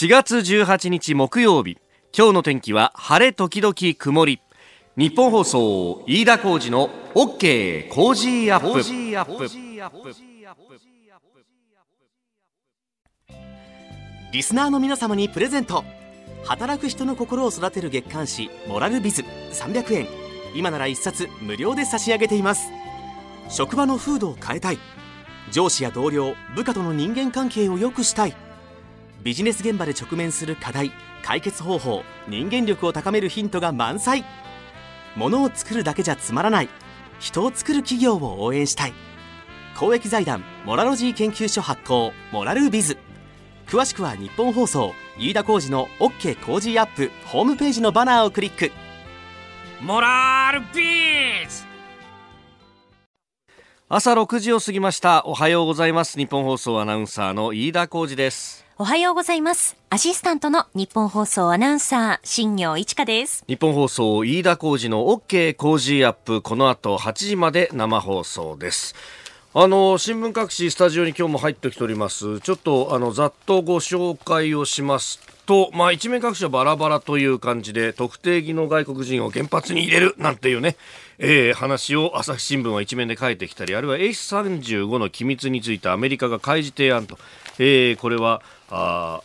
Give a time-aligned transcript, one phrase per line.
[0.00, 1.76] 4月18日木曜日。
[2.16, 4.40] 今日の天気は晴れ時々曇り。
[4.96, 8.78] ニッポン放送飯田浩司の OK Cozy up。
[14.32, 15.84] リスナーの皆様にプレゼント。
[16.44, 19.22] 働く人の心を育てる月刊誌「モラルビズ」
[19.52, 20.08] 300円。
[20.54, 22.70] 今なら1冊無料で差し上げています。
[23.50, 24.78] 職場の風土を変えたい。
[25.52, 28.49] 上司や同僚部下との人間関係を良くしたい。
[29.22, 30.92] ビジネス現場で直面する課題
[31.22, 34.24] 解決方法人間力を高めるヒントが満載。
[35.16, 36.68] 物を作るだけじゃつまらない。
[37.18, 38.94] 人を作る企業を応援したい。
[39.76, 42.96] 公益財団モラロジー研究所発行モラルビズ。
[43.66, 48.72] 詳しくは日本放送飯田浩司の OK コージーアップホームページのバナーをクリック。
[49.82, 51.66] モラルビズ！
[53.88, 55.26] 朝6時を過ぎました。
[55.26, 56.16] おはようございます。
[56.16, 59.76] 日本放送アナウンサーの飯田浩二ですおはようございます。
[59.90, 63.44] アシスタントの日本放送アナウンサー、新業一華です。
[63.46, 68.94] 日本放送飯田浩二の OK 工事アップこの後8時まで生放送です
[69.52, 80.76] あの新聞各紙スタジオに今日も入ってきておりますちょっとあのざっとご紹介をしますと、まあ、一面各紙はバラバラという感じで特定技能外国人を原発に入れるなんていうね、
[81.22, 87.18] えー話を朝日新聞は一面で書いてきたりあるいは H35 の機密についてアメリカが開示提案と、
[87.58, 88.40] えーこれは
[88.70, 89.20] あ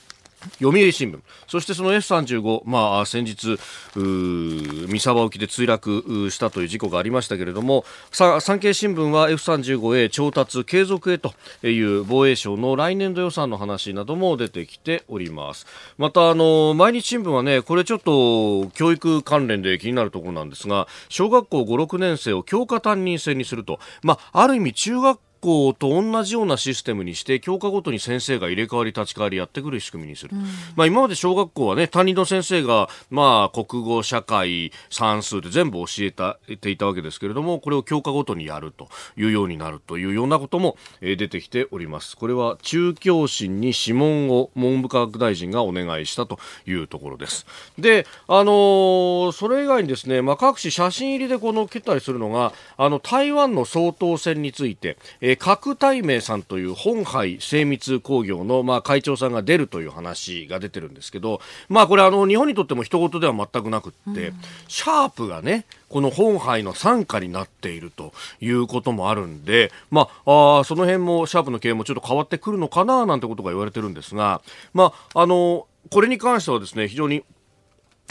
[0.54, 1.20] 読売新聞。
[1.48, 3.58] そしてその F35、まあ、先日
[3.96, 15.66] 三沢沖で墜落したという事故がありましたけれども産経新聞は F35A 調達継続へという防衛省の来年度予算の話なども出てきております。
[15.98, 30.36] またあの毎日新聞はねこれちょっと教育関連で気になるところなんですが小学校5、6年生を教科担任制にすると、まあ、ある意味中学校と同じようなシステムにして教科ごとに先生が入れ替わり立ち替わりやってくる仕組みにする、
[30.76, 42.18] まあ、今まで小学校はね担任の先生が、まあ、国語社会算数で全部教えたていたわけですけれどもこれを教科ごとにやるというようになるというようなことも、えー出てきております。
[42.18, 47.46] これは中教審に諮問を文部科学大臣がお願いしたというところです。
[47.80, 64.34] であのーそれ以外にですね、まあ、各紙写真入りでこのけたりするのがあの台湾の総統選について、えー、郭台銘さんという本杯精密工業の、まあ、会長さんが出るという話が出てるんですけど、まあ、これあの日本にとっても一言では全くなくって、
[64.68, 74.42] シャープがねこの本杯の傘下になっているということもあるんで、まあ、あーその辺もシャープの経営もちょっと変わってくるのかななんてことが言われてるんですが、
[74.74, 77.24] まあ、あのこれに関してはですね非常に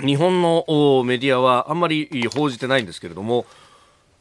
[0.01, 3.47] 日本のおメディアはあんまり報じてないんですけれども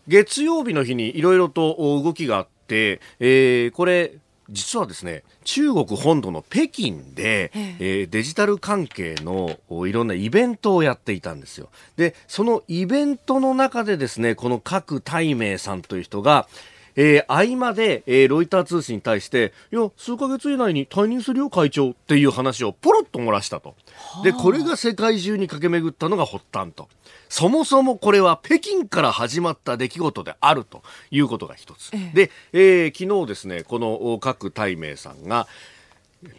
[0.07, 4.13] 月曜日の日にいろいろとお動きがあって、えーこれ
[4.49, 11.69] 実はですね中国本土の北京で、えーデジタル関係のおいろんなイベントをやっていたんですよ。
[11.95, 16.47] でそのイベントの中でですねこの郭台銘さんという人が
[16.95, 23.75] えー合間で、えーロイター通信に対して、いや、数ヶ月以内に退任するよ、会長っていう話をポロッと漏らしたと。
[24.23, 26.87] で、これが世界中に駆け巡ったのが発端と。
[27.29, 31.91] そもそもこれは北京から始まった出来事であるということが一つ。
[32.13, 35.47] で、えー昨日ですね、この各大名さんが、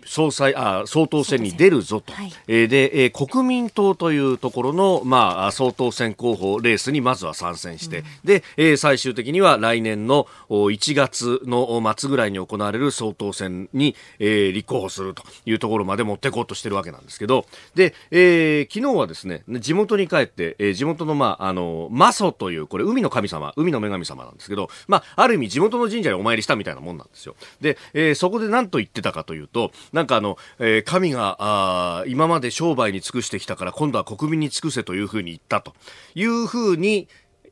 [0.04, 2.32] 総裁あ総統選に出るぞと、はい。
[2.46, 27.36] えーで、えー国民党というところの、まあ、総統選候補レースにまずは参戦して、で、えー最終的には来年のお1月の末ぐらいに行われる総統選に、えー立候補するというところまで持っていこうとしてるわけなんですけど、で、えー昨日はですね、地元に帰って、えー地元の、まあ、あの、マソという、これ、海の神様、海の女神様なんですけど、まあ、ある意味地元の神社にお参りしたみたいなもんなんですよ。
[27.60, 35.74] で、えーそこで何と言ってたかというと、なんかあの、えー神が、あー今まで商売に尽くしてきたから、今度は国民に尽くせというふうに言ったと。
[36.14, 37.08] いうふうに、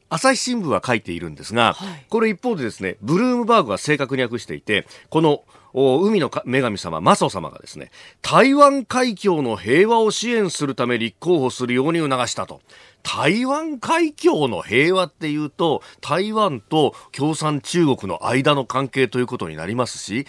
[0.09, 1.75] 朝日新聞は書いているんですが、
[2.11, 5.43] これ一方でですね、ブルームバーグは正確に訳していて、この、
[5.75, 7.91] お海のか女神様、マソ様がですね、
[8.21, 12.61] 台湾海峡の平和を支援するため立候補するように促したと。
[13.03, 20.27] 台湾海峡の平和っていうと、台湾と共産中国の間の関係ということになりますし、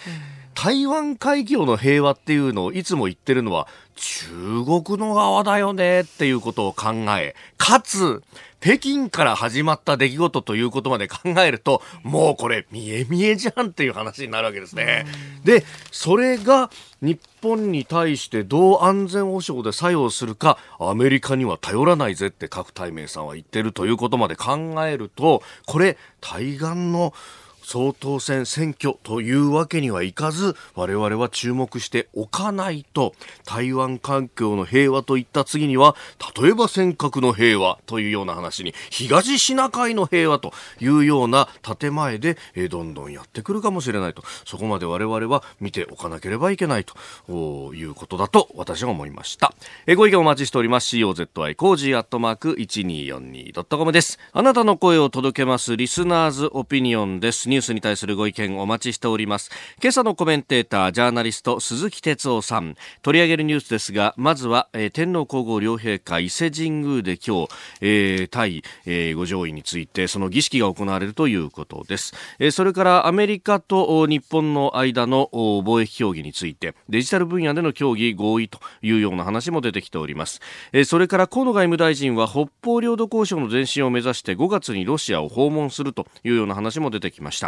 [0.54, 4.26] 台湾海峡の平和っていうのをいつも言ってるのは中
[4.64, 8.22] 国の側だよねっていうことを考え、かつ、
[8.60, 15.04] 北京から始まった出来事ということまで考えると、もうこれ見え見えじゃんっていう話になるわけですね。
[15.44, 16.70] で、それが
[17.02, 27.12] 日本に対してどう安全保障で作用するか、アメリカには頼らないぜって各対面さんは言ってるということまで考えると、これ、対岸の
[27.64, 33.14] 総統選選挙というわけにはいかず我々は注目しておかないと
[33.44, 35.96] 台湾環境の平和といった次には
[36.40, 44.22] 例えば尖閣の平和というような話に東シナ海の平和というような建前で、え、どんどんやってくるかもしれないと。
[44.44, 49.54] そこまで我々は見ておかなければいけないということだと私は思いました、
[49.86, 50.96] え、ご意見お待ちしております。
[50.96, 54.18] COZY cozy アットマーク 1242.com です。
[54.32, 57.48] あなたの声を届けますリスナーズオピニオンです。
[57.54, 59.48] ニュースに対するご意見お待ちしております。
[59.80, 62.74] 今朝のコメンテータージャーナリスト鈴木哲夫さん。
[63.02, 67.48] 取り上げるニュースですがまずは、えー、天皇皇后両陛下伊勢神宮で今日、
[67.80, 80.40] えー、対、えー、ご上位についてその儀式が行われるということです、えー、それからアメリカと日本の間の貿易協議についてデジタル分野での協議合意というような話も出てきております、
[80.72, 87.43] えー、それから河野外務大臣は北方領土交渉の前進を目指して5月にロシアを訪問するというような話も出てきました、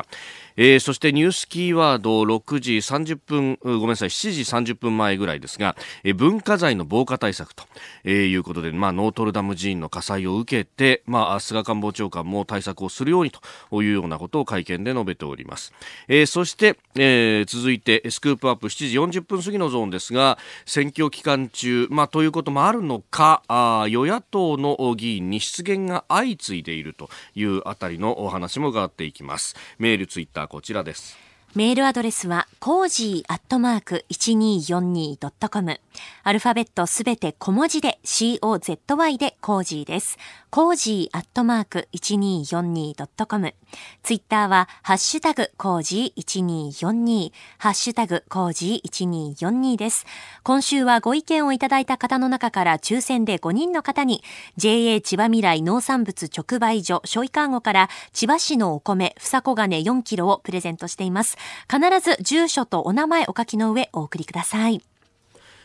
[0.56, 7.64] えー、そしてニュースキーワード6時30分ごめんなさい7時30分前ぐらいですが、えー、文化財の防火対策と、
[8.04, 13.32] えー、いうことで、まあ、ノートルダム寺院の火災を受けて、まあ、菅官房長官も対策をするように
[13.70, 15.72] というようなことを会見で述べております、
[16.08, 29.54] えー、そして、えー、続いてスクープアップ7時40分過ぎのゾーンですが選挙期間中、まあ、ということもあるのかあ与野党の議員に失言が相次いでいるというあたりのお話も伺っていきます。
[29.86, 31.16] メールツイッターこちらです
[31.54, 35.80] メールアドレスは、コージーアットマーク 1242.com。
[36.22, 40.18] アルファベットすべて小文字で COZY で cozy です。
[40.56, 43.54] cozy アットマーク 1242.com。
[44.02, 50.06] ツイッターは、ハッシュタグ cozy 1242、ハッシュタグ cozy 1242です。
[50.44, 54.24] 今週はご意見をいただいた方の中から抽選で5人の方に、
[54.56, 61.36] JA 千葉未来農産物直売所、ショイカーゴから千葉市のお米、ふさこがね4キロをプレゼントしています。
[61.70, 64.80] 必ず住所とお名前お書きの上お送りください。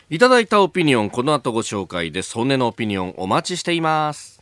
[0.09, 2.33] いただいたオピニオン、この後ご紹介です。
[2.33, 4.40] 本音のオピニオンお待ちしています。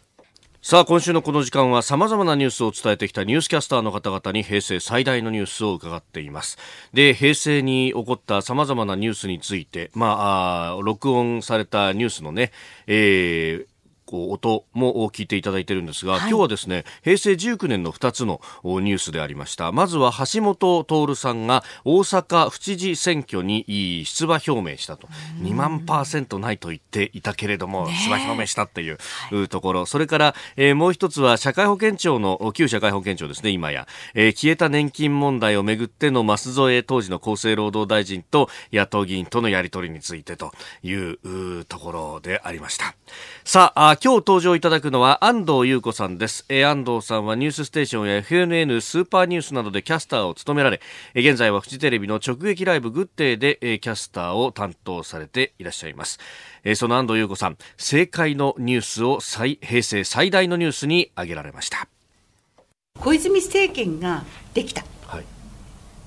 [0.62, 6.58] さあ、今週のこの時間はさまざまなニュースを伝えてきたニュースキャスターの方々に平成最大のニュースを伺っています。
[6.94, 12.52] で、平成に起こったさまざまなニュースについて、まあ、あ録音されたニュースのね、
[12.88, 13.68] えー、
[14.10, 19.72] こう音も聞いていただいているんですが、はい、今日はですね平成19年の2つのニュースでありました。
[19.72, 25.08] まずは橋本徹さんが大阪府知事選挙に出馬表明したと。
[25.44, 28.98] 2万パーセントないと言っていたけれども、出馬表明したっていう、
[29.48, 29.86] ところ。
[29.86, 40.52] それから、えー、もう一つは社会保険庁の旧社会保険庁ですね今や、えー、消えた年金問題をめぐっての舛添当時の厚生労働大臣と野党議員とのやり取りについてと
[40.82, 42.96] いうところでありました。
[43.44, 50.80] さあ今日登場いただくのは安藤優子さんです、えー、安藤さんはニュースステーションや FNN スーパーニュースなどでキャスターを務められ、
[51.16, 56.18] えー、現在はフジテレビの直撃ライブグッデーで、えー、キャスターを担当されていらっしゃいます、
[56.64, 61.90] えー、その安藤優子さん政界のニュースを最平成最大のニュースに挙げられました。
[63.02, 64.24] 小泉政権が
[64.54, 64.86] できた。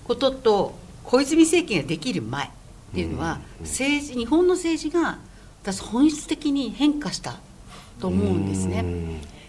[0.04, 2.50] ことと、小泉政権ができる前っ
[2.94, 5.18] ていうのは、政治日本の政治が
[5.62, 7.38] 私本質的に変化した
[8.00, 8.84] と思うんですね。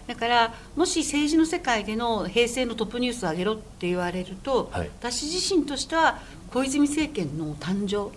[0.06, 6.18] だからもし政治の世界での平成のトップニュースを上げろって言われると、はい、私自身としては
[6.52, 8.10] 小泉政権の誕生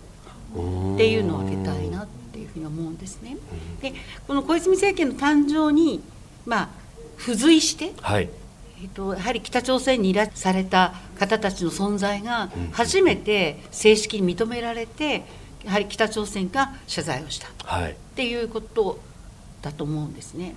[0.94, 3.36] っていうのを挙げたいなっていうふうに思うんですね。
[3.80, 3.94] で
[4.26, 6.02] この小泉政権の誕生に
[6.44, 6.68] まあ
[7.18, 8.28] 付随して、はい、
[8.82, 15.24] えっと、やはり北朝鮮に依頼された方たちの存在が初めて正式に認められて
[15.64, 17.48] やはり北朝鮮が謝罪をした。
[17.48, 19.00] っていうこと
[19.68, 20.54] だと思うんですね。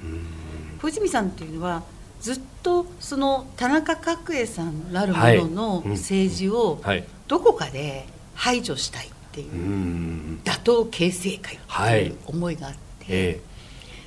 [0.81, 1.83] 小泉さんっていうのは
[2.21, 6.81] ずっとその田中角栄さんなるものの政治を
[7.27, 13.41] どこかで排除したいっていう打倒形成会っていう思いがあって、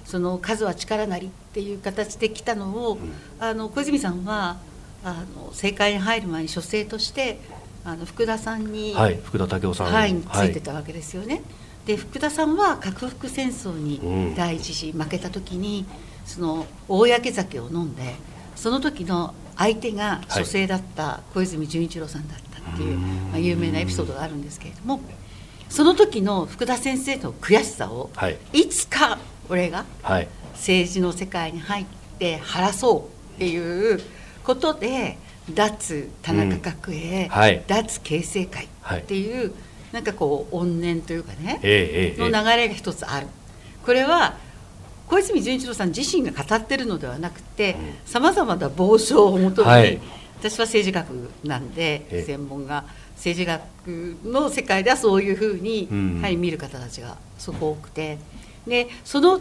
[0.04, 2.98] その数は力なりっていう形で来たのを、
[3.40, 4.58] あの小泉さんは
[5.04, 7.38] あの政界に入る前に書生として
[7.84, 11.42] あの福田さんに、はい、福田武雄さん、はい、ついてたわけですよね。
[11.86, 15.84] で福田さんは核福戦争に第一次負けた時に、
[16.24, 18.14] その大焼け酒を飲んで
[18.56, 25.00] その時の相手が書生だった小泉純一郎さんだったっていう、まあ、有名なエピソードがあるんですけれども
[25.68, 29.84] その時の福田先生の悔しさを、はい、いつか俺が
[30.54, 31.86] 政治の世界に入っ
[32.18, 34.00] て晴らそうっていう
[34.44, 35.18] ことで
[35.52, 37.28] 脱田中角栄、
[37.66, 39.52] 脱形成会っていう、はい、
[39.94, 43.28] なんかこう怨念というかね、えー、の流れが一つある。
[43.86, 44.36] これは
[45.06, 50.00] 小泉純一郎さん自身が語ってるのではなくてさまざまな傍証をもとに、はい、
[50.40, 58.18] 私は政治学なんで専門が政治学の世界ではそういうふうにやはり見る方たちがすごく多くて。
[58.66, 59.40] でその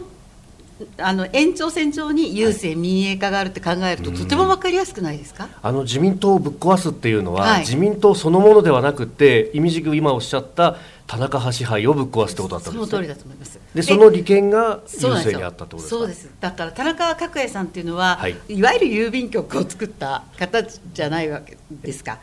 [0.98, 5.48] あの延長線上に郵政民営化があるって考えると、はい、とても分かりやすくないですか？
[5.62, 10.76] あの自民党をぶっ壊すっていうのは、はい、自民党そのものではなくて意味軸今おっしゃった
[11.06, 13.60] 田中派支配をぶっ壊すってことだったんです、ね、その通りだと思います。
[13.74, 15.96] でその利権が郵政にあったってことですか？
[15.96, 16.30] そうです。
[16.40, 22.18] だから田中角栄さんっていうのは、はい、いわゆる郵便局を作った方じゃないわけですか、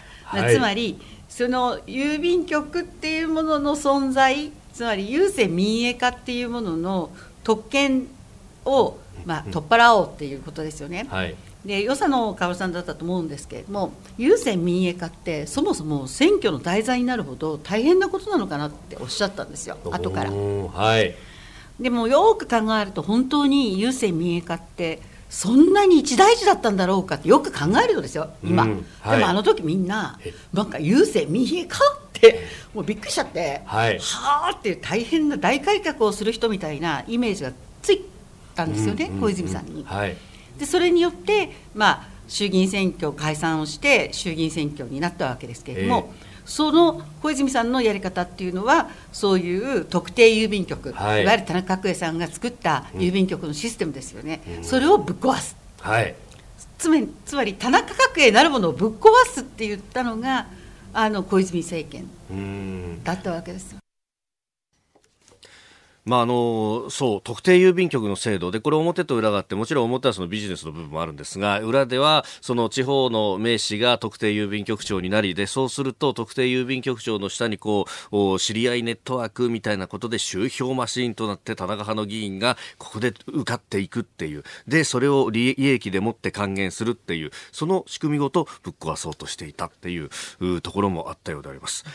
[0.50, 7.12] つまりその郵便局っていうものの存在つまり郵政民営化っていうものの
[7.44, 8.08] 特権
[8.66, 11.08] を、まあ、取っ払おうっていうことですよね。
[11.10, 11.36] はい。
[11.66, 19.78] で与謝野薫さんだったと思うんですけれども郵政民営化ってそもそも選挙の題材になるほど大変なことなのかなっておっしゃったんですよ。
[19.92, 20.32] 後から。
[20.32, 21.14] はい、
[21.80, 30.20] でもよく考えると本当に郵政民営化ってそんなに一大事だったんだろうかってよく考えるとですよ今、うんはい、でもあの時みんな
[30.52, 31.80] なんか郵政民営化っ
[32.12, 38.02] てもうびっくりしちゃって、はい、はあっていう大変な大改革をする人みたいなイメージがつい
[38.54, 39.84] たんですよね、小泉さんに。
[39.86, 40.16] はい。
[40.58, 56.16] でそれによって、まあ、衆議院選挙解散をして衆議院選挙になったわけですけれども、えー、その小泉さんのやり方っていうのはそういう特定郵便局、はい、いわゆる田中角栄さんが作った郵便局のシステムですよね、うん、それをぶっ壊す、はい、
[56.78, 60.48] つまりつまり田中角栄なるものをぶっ壊すって言ったのが
[60.94, 62.08] あの小泉政権
[63.04, 63.78] だったわけですよ。
[66.04, 90.10] まあ、あのそう特定郵便局の制度でこれ表と裏があってもちろん表はそのビジネスの部分もあるんですが裏ではその地方の名士が特定郵便局長になりでそうすると特定郵便局長の下にこう知り合いネットワークみたいなことで集票マシーンとなって田中派の議員がここで受かっていくっていうでそれを利益でもって還元するっていうその仕組みごとぶっ壊そうとしていたっていう
[90.62, 91.86] ところもあったようであります。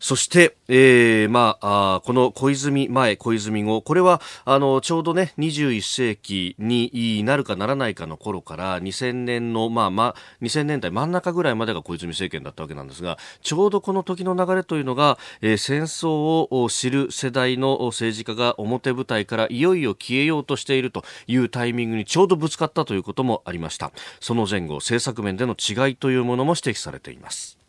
[0.00, 23.92] そして、えー、まあ、あこの小泉前、小泉後、これは、あの、ちょうどね、21世紀になるかならないかの頃から2000年の、まあ、まあ、2000年代真ん中ぐらいまでが小泉政権だったわけなんですが、ちょうどこの時の流れというのが、えー、戦争を知る世代の政治家が表舞台からいよいよ消えようとしているというタイミングにちょうどぶつかったということもありました。
[24.18, 27.59] その前後、政策面での違いというものも指摘されています。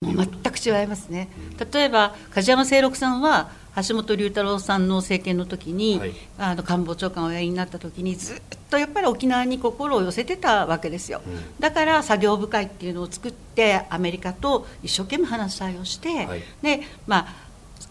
[0.00, 1.28] 全く違いますね、
[1.72, 3.50] 例えば梶山清六さんは
[3.88, 17.34] 橋本龍太郎さんの政権の時に、はい、あの官房長官をおやりになった時にずっとやっぱり沖縄に心を寄せてたわけですよ、うん、だから作業部会っていうのを作ってアメリカと一生懸命話し合いをして、はい、でまあ、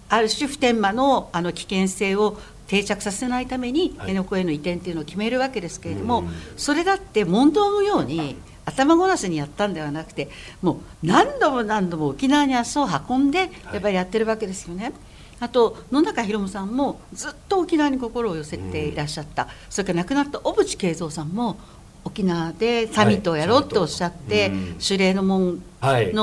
[0.09, 2.37] ある種普天間のあの危険性を
[2.67, 6.25] 定着させないために辺野古への移転っていうのを決めるわけですけれども、
[6.57, 8.35] それだって問答無用に
[8.67, 10.29] 頭ごなしにやったんではなくて
[10.61, 14.91] もう何度も何度も沖縄に足を運んでやっぱりやってるわけですよね。
[15.39, 21.57] あと野中宏さんもずっと沖縄に心を寄せていらっしゃった、うん、それから亡くなった小渕恵三さんも
[22.03, 26.13] 沖縄でサミットをやろうっておっしゃって、はい、守礼の門の、はい、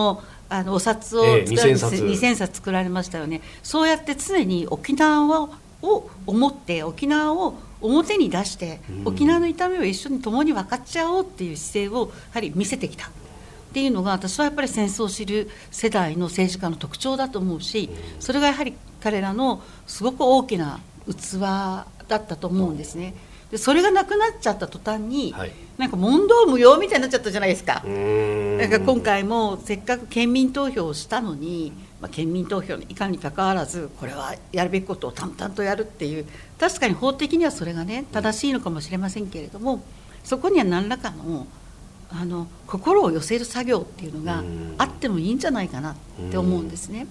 [0.48, 3.40] あのお札を作られ、えー、2000冊作られましたよね。
[3.62, 5.48] そうやって常に沖縄
[5.82, 7.54] を思って沖縄を
[7.86, 13.08] 表に出して、沖縄の痛みを一緒に共に分かっちゃおうっていう姿勢をやはり見せてきた。
[13.08, 13.10] っ
[13.74, 18.72] ていうのが私はやっぱり戦争を知る世代の政治家の特徴だと思うしそれがやはり
[19.02, 23.14] 彼らのすごく大きな器だったと思うんですね。
[23.50, 27.74] でそれがなくなっちゃった途端に、はい、なんか問答無用みたいになっちゃったじゃないですか。
[27.74, 31.72] だから今回もせっかく県民投票をしたのに
[32.04, 36.26] まあ、県民投票のいかにかかわらずこれはやるべきことを淡々とやるっていう
[36.60, 39.82] 確かに法的にはそれがね正しいのかもしれませんけれども
[40.22, 41.46] そこには何らかの
[42.10, 44.44] あの心を寄せる作業っていうのが
[44.76, 45.96] あってもいいんじゃないかなっ
[46.30, 47.06] て思うんですね。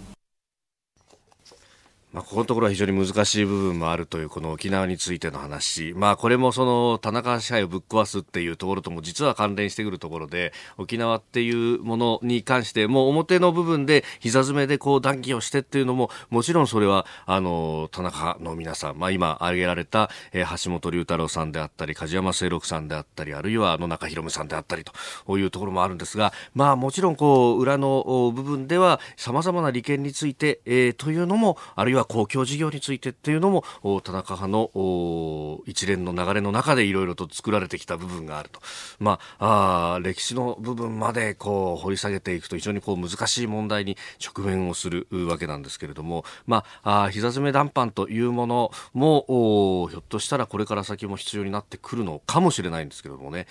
[2.13, 33.63] まあ、ここのところは非常に難しい部分もあるというこの沖縄についての話、まあ、これもその田中支配をぶっ壊すっていうところとも実は関連してくるところで沖縄っていうものに関してもう表の部分で膝詰めでこう談義をしてっていうのももちろんそれはあの田中の皆さん、まあ、今挙げられた、えー、橋本龍太郎さんであったり梶山清六さんであったりあるいは野中宏さんであったりというところもあるんですが、まあ、もちろんこう裏の部分ではさまざまな利権について、えー、というのもあるいはは公共事業についてっていうのも
[34.01, 38.61] 田中派の一連の流れの中でいろいろと作られてきた部分があると、
[38.99, 53.47] まあ、あ歴史の部分までこう掘り下げていくと非常にこう難しい問題に直面をするわけなんですけれども、まあ、あ膝詰め談判というものもひょっとしたらこれから先も必要になってくるのかもしれないんですけれどもね。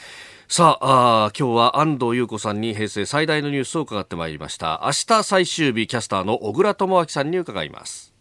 [0.48, 4.82] さああ今日は安藤優子さんに平成最大のニュースを伺ってまいりました。
[4.84, 8.11] 明日最終日キャスターの小倉智昭さんに伺います。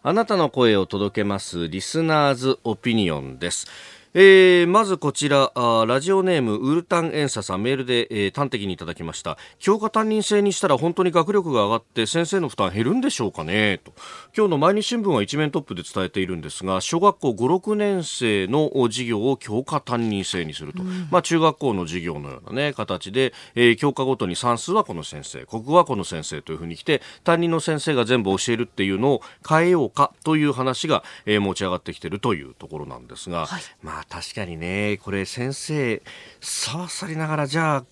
[0.00, 3.66] あなたの声を届けますリスナーズオピニオンです。
[4.14, 9.36] えー、まずこちらあラジオネームウルタンエンサさんメールで、えー、端的にいただきました。
[9.58, 13.78] 教科担任制にしたら本当に学力が上がって先生の負担減るんでしょうかね？
[13.78, 13.92] と。
[14.36, 34.98] 今日の毎日新聞は一面トップで伝えているんですが小学校56年生の授業を教科担任制にすると、うん、まあ、中学校の授業のような、ね、形で、えー、教科ごとに算数はこの先生国語はこの先生というふうに来て担任の先生が全部教えるっていうのを変えようかという話が、えー、持ち上がってきているというところなんですが、はい、まああ確かにね。
[35.02, 36.02] これ先生
[36.40, 37.84] さわさりながらじゃあ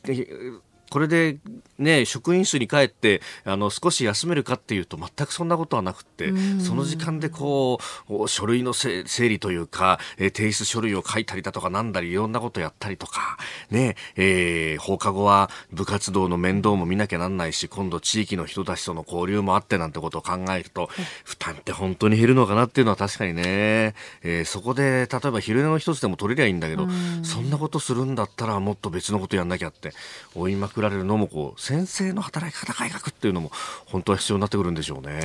[0.90, 1.38] これで
[1.78, 7.78] ね、職員室に帰ってあの少し休めるかっていうと全くそんなことはなくてその時間でこ
[8.08, 13.36] う書類の整理というか、え提出書類を書いたりだとかなんだりいろんなことやったりとか、
[13.70, 20.88] ねえー、放課後は部活動の面倒も見なきゃなんないし今度地域の人たちとの交流もあってなんてことを考えると
[21.24, 26.88] 負担って本当に減るのかなっていうのは確かにね、えー、そこで例えば昼寝の一つでも取れりゃいいんだけど
[27.22, 29.92] そんなことするんだったらもっと別のことやんなきゃって
[30.34, 33.50] 追いまくられるのもこう先生の働き方改革っていうのも
[33.86, 35.14] 本当は必要になってくるんでしょうね。
[35.14, 35.24] はい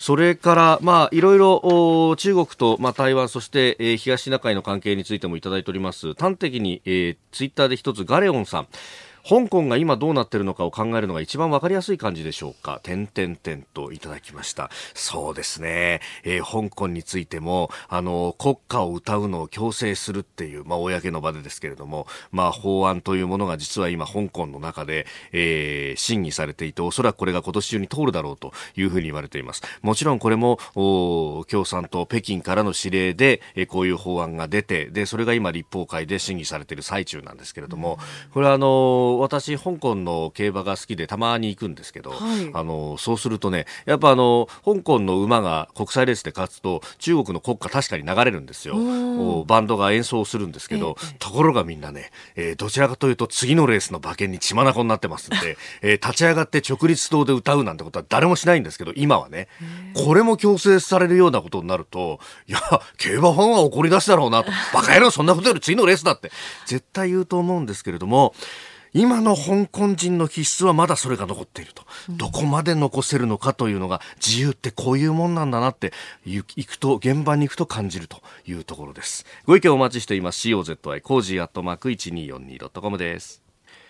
[0.00, 6.14] それから、まあ、いろいろ中国と、まあ、台湾、そして、えー、東シナ海の関係についてもいただいております。
[6.14, 8.68] 端的に、えー、ツイッターで一つガレオンさん。
[9.24, 12.80] 香港が今どうなってるのかを考えるのが一番わかりやすい感じでしょうか。
[12.82, 14.70] 点々点といただきました。
[14.94, 16.00] そうですね。
[16.24, 29.62] えー、香港についても、あの、国歌を歌うのを強制するっていう、まあ、公の場でですけれども、まあ、法案というものが実は今、香港の中で、えー、審議されていて、おそらくこれが今年中に通るだろうというふうに言われています。
[29.82, 37.98] もちろんこれも、お共産党北京からの指令で、えー、こういう法案が出て、で、それが今立法会で審議されている最中なんですけれども、
[38.32, 48.76] これはあの私、香港の競馬が好きでたまに行くんですけど、はい、あのそうするとね、やっぱあの香港の馬が国際レースで勝つと中国の国歌確かに流れるんですよ。
[49.46, 59.48] バンドが演奏するんですけど、えところがみんなね、えー、どちらかというと次のレースの馬券に血眼になってますんで、えー、立ち上がって直立不動で歌うなんてことは誰もしないんですけど、今はね、
[59.94, 62.60] これも強制されるようなことになると、いや、
[62.98, 66.30] 競馬ファンは怒り出すだろうなと、バカ野郎そんなことより次のレースだって、
[66.66, 68.34] 絶対言うと思うんですけれども、
[68.92, 75.92] 今の香港人の気質はまだそれが残っていると、どこまで残せるのかというのが自由ってこういうもんなんだなって
[76.24, 79.26] 行くと現場に行くと感じるというところです。
[79.46, 80.48] ご意見お待ちしています。
[80.48, 83.42] COZY cozy アットマーク 1242.com です。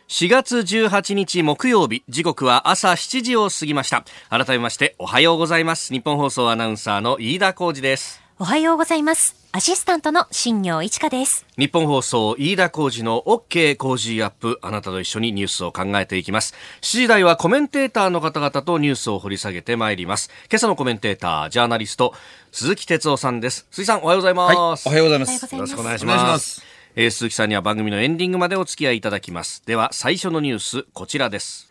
[0.09, 4.05] 4月18日木曜日時刻は朝7時を過ぎました。
[4.29, 5.93] 改めましておはようございます。
[5.93, 11.45] 日本放送アナウンサーの飯田浩二ですおはようございますアシスタントの新業一華です。
[11.59, 14.59] 日本放送飯田浩二の OK 工事アップ。
[14.63, 16.55] あなたと一緒にニュースを考えていきます。
[16.81, 20.31] 7時台はコメンテーターの方々とニュースを掘り下げてまいります。
[20.51, 22.15] 今朝のコメンテーター、ジャーナリスト、
[22.51, 23.67] 鈴木哲夫さんです。
[23.73, 24.89] 鈴木さん、おはようございます。
[24.89, 25.55] はい、おはようございます。
[25.55, 26.63] よろしくお願いします。
[26.97, 29.63] えー、鈴木さんには番組のエンディングまでお付き合いいただきます。
[29.67, 31.71] では、最初のニュース、こちらです。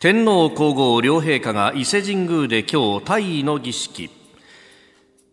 [0.00, 4.17] 天皇皇后両陛下が伊勢神宮で今日、退位の儀式。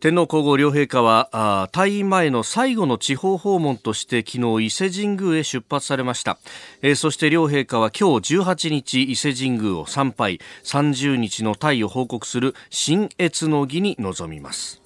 [0.01, 6.37] 天皇皇后両陛下は退位前の最後の地方訪問として昨日伊勢神宮へ出発されました、
[6.81, 10.39] えー、そして両陛下は今日18日伊勢神宮を参拝。
[10.63, 14.81] 30日の退位を報告する新越の儀に臨みます。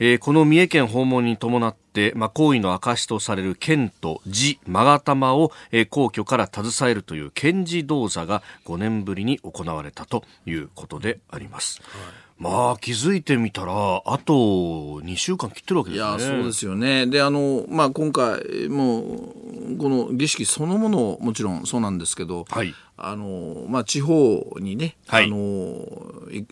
[0.00, 11.80] えー、この三重県訪問に伴って、まあ、皇位の証とされる剣と字、勾玉を、えー、皇居から携えるという剣事銅座が5年ぶりに行われたということであります。
[11.82, 12.23] はい。
[12.38, 13.72] まあ気づいてみたら
[14.04, 16.08] あと2週間切ってるわけですね。
[16.08, 17.06] いやそうですよね。
[17.06, 25.36] であの、まあ、今回もうこの儀式そのものもちろんそうなんですけど、はい、あのまあ、地方にね、はい、あの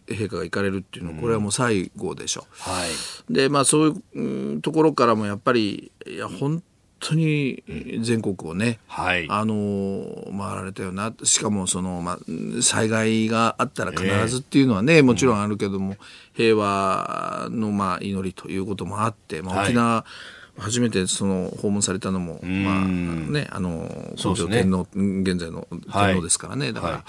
[0.06, 2.46] 陛下が行かれるっていうのはこれはもう最後でしょ。
[2.66, 6.62] うん、はい、でまあそういうところからもやっぱりいや本
[7.02, 7.64] 当に
[8.00, 11.12] 全国をね、はい、あの回られたような。
[11.24, 15.96] しかもその、まあ、災害があったら必ずっていうのはね、えー、もちろんあるけども、
[16.32, 23.88] 平和の、まあ、祈りということもあって、まあ、沖縄、はい初めてその訪問されたのも、まあね、あの
[24.22, 27.02] 皇居天皇、ね、現在の天皇ですからね、はい、だから、はい、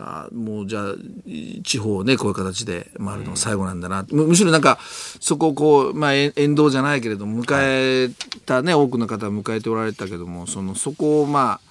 [0.00, 0.94] あもうじゃあ
[1.62, 8.10] 地方をねこういう形で回るのが最後なんだな、むむしろなんかそこをこう、まあ、沿道じゃないけれども迎え
[8.46, 11.68] たね、多くの方は迎えておられたけどもそのそこをまあ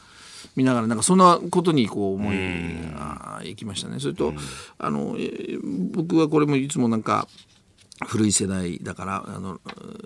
[0.56, 2.38] 見ながらなんかそんなことにこう思い
[2.94, 4.00] がいきましたね。
[4.00, 4.34] それと、
[4.80, 5.16] あの
[5.92, 7.28] 僕はこれもいつもなんか
[8.06, 9.60] 古い世代だからあの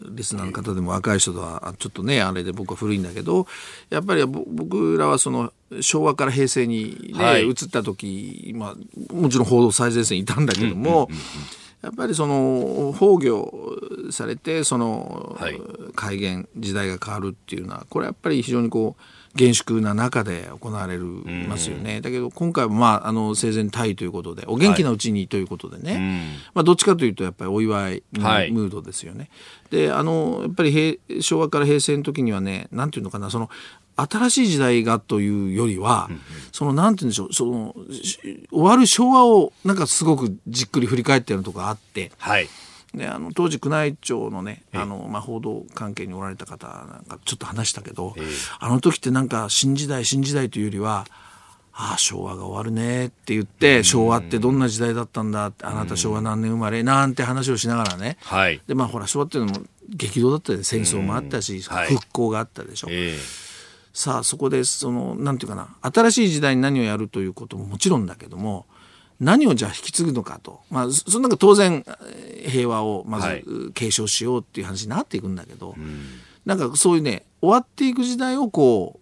[0.10, 3.48] リスナーの方でも若い人とはちょっとねあれで僕は古いんだけど
[3.90, 5.52] やっぱり僕らはその
[5.82, 11.08] 昭和から平成にね、はい、移った時、まあ、もちろん報道最前線にいたんだけども、
[11.82, 15.40] やっぱりその崩御されてその、
[15.96, 19.02] 改元時代が変わるっていうのはこれやっぱり非常にこう
[19.36, 21.04] 厳粛な中で行われる
[21.48, 26.02] ますよね、だけど今回は、まあ、あの生前退位ということでお元気なうちにということでね、はい、
[26.54, 29.30] まあ、どっちかというとやっぱりお祝いムードですよね。
[29.72, 33.50] はい、であのやっぱり平昭和から平成の時にはねなんていうのかなその
[33.96, 37.76] 新しい時代がというよりは、うんそのなんて言うんでしょうその
[38.52, 42.12] 終わる昭和をなんかすごくじっくり振り返ってるとこがあって。
[42.18, 42.50] はい
[42.94, 48.16] であの当時宮内庁のねあの、まあ、報道関係におられた方なんかちょっと話したけど、
[48.60, 51.06] あの時ってなんか新時代新時代というよりは
[51.74, 62.88] ああ昭和が終わるねって言って、昭和ってどんな時代だったんだってあなた昭和何年生まれなんて話をしながらね、はい、でまあほら昭和っていうのも激動だったり戦争もあったし、復興があったでしょ。
[62.90, 63.42] えー
[63.94, 68.66] さあそこでそのなんていうかな新しい時代に何をやるということももちろんだけども
[69.22, 70.62] 何をじゃあ引き継ぐのかと。
[70.72, 71.86] まあ、その中当然
[72.48, 75.80] 平和をまず継承しようっていう話になっていくんだけど、はい、
[76.46, 79.00] なんかそういうね、終わっていく時代をこ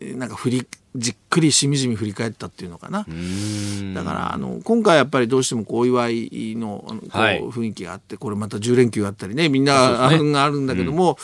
[0.00, 3.06] う、なんか振り、じっくりしみじみ振り返ったっていうのかな。
[3.94, 11.16] だからあの今回やっぱりどうしてもこうお祝いのこう雰囲気があって、これまた10連休があったりねみんながあるんだけども、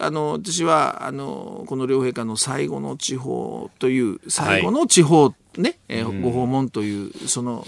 [0.00, 7.66] あの私はあのこの両陛下の最後の地方という最後の地方ね、えー、ご訪問というその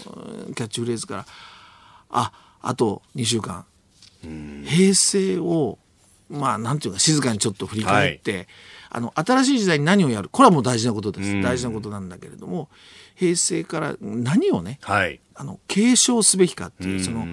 [0.54, 1.26] キャッチフレーズから
[2.10, 3.64] ああと2週間。
[4.64, 5.78] 平成を
[6.28, 8.46] まあなんていうか静かにちょっと振り返って、はい、
[8.90, 11.40] あの新しい時代に何をやるこれはもう大事なことです。
[11.42, 12.68] 大事なことなんだけれども
[13.14, 17.26] 平成から何をね、はい、あの継承すべきかっていうその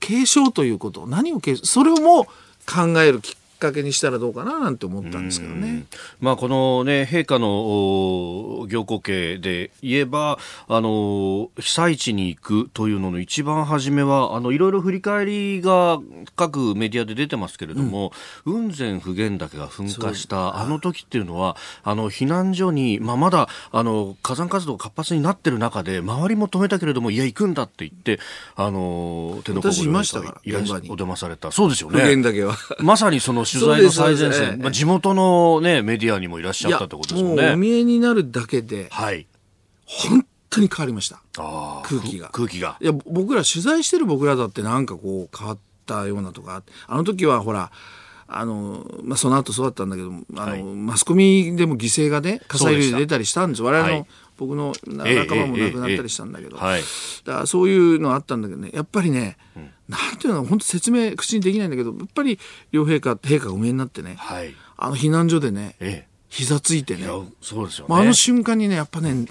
[0.00, 2.24] 継承ということ何を継承それをも
[2.66, 5.86] 考えるきっかけにしたらどうかななんて思ったんですけどね。
[6.20, 15.98] まあ、このね、陛下の行幸系で言えば、あの、被災地に行くというのの一番初めは、あの、いろいろ振り返りが
[16.36, 18.12] 各メディアで出てますけれども、
[18.44, 28.20] うん、雲仙普賢岳が噴火したあの時っていうのは、あの、避難所に、まあ、まだ、あの、火山活動が活発になってる中で、周りも止めたけれども、いや、行くんだって言って、
[28.56, 29.88] あの、天の国に
[30.90, 31.50] お出まされた。
[31.50, 32.00] そうですよね。
[32.00, 32.56] 普賢岳は。
[32.80, 37.52] まさにその取材の最前線、まあ、地元の、ね、メディアにもいらっしゃったってことですもんね。
[37.52, 39.26] お見えになるだけで、はい、
[39.86, 41.20] 本当に変わりました。
[41.84, 42.28] 空気が。
[42.30, 42.76] 空気が。
[42.80, 46.62] いや僕ら取材してる僕らだってなんかこう変わったようなとか。
[46.86, 47.70] あの時はほら
[48.26, 53.62] あの、まあ、その後そうだったんだけどあの、はい、マスコミでも犠牲がね火災で出たりしたんです。
[53.62, 56.80] 我々の、はい、僕の仲間も亡くなったりしたんだけど、だか
[57.24, 62.38] らそういうのあったんだけどねやっぱりね、うん、なんていうの本当説明口にできないんだけどやっぱり
[62.72, 67.06] 両陛下陛下がお見えになってね、はい、あの避難所でね、ええ、膝ついてね
[67.40, 69.26] そうですよ、ね、あの瞬間にねやっぱね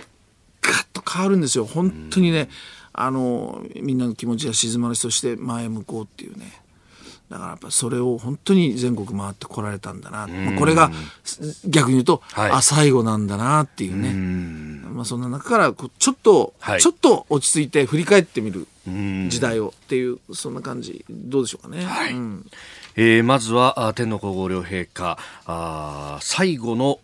[0.61, 1.65] ガッと変わるんですよ。
[1.65, 2.49] 本当にね、
[2.93, 6.62] あのみんなの気持ちが静まるそして前向こうっていうね
[7.33, 10.91] だからやっぱそれを本当に全国回ってこられたんだな、まあ、これが
[11.65, 14.13] 逆に言うと、はい、あ最後なんだなっていうね。
[14.93, 21.03] まあ、そんな中からちょっと、はい、ちょっと落ち着いて振り返ってみる時代をっていうそんな感じ。
[21.09, 21.83] どうでしょうかね。
[21.83, 22.45] はい、うん。
[22.95, 25.17] えー、まずは天皇皇后両陛下
[25.47, 26.99] あ最後の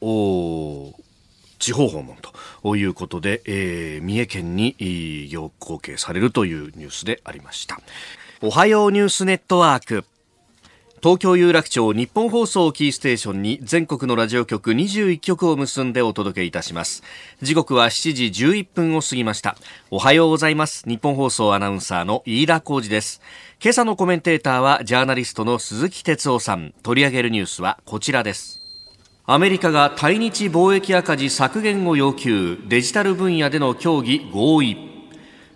[1.58, 2.16] 地方訪問
[2.62, 7.82] ということで、えー、三重県に行後継されるというニュースでありました。
[8.42, 10.06] おはようニュースネットワーク
[11.02, 17.04] 東京有楽町日本放送キーステーションに全国のラジオ局21局を結んでお届けいたします。
[17.42, 19.56] 時刻は7時11分を過ぎました。
[19.92, 20.84] おはようございます。
[20.90, 23.22] 日本放送アナウンサーの飯田浩二です。
[23.64, 26.74] 今朝のコメンテーターはジャーナリストの鈴木哲夫さん。
[26.84, 28.60] 取り上げるニュースはこちらです。
[29.26, 32.58] アメリカが対日貿易赤字削減を要求。
[32.68, 34.89] デジタル分野での協議合意。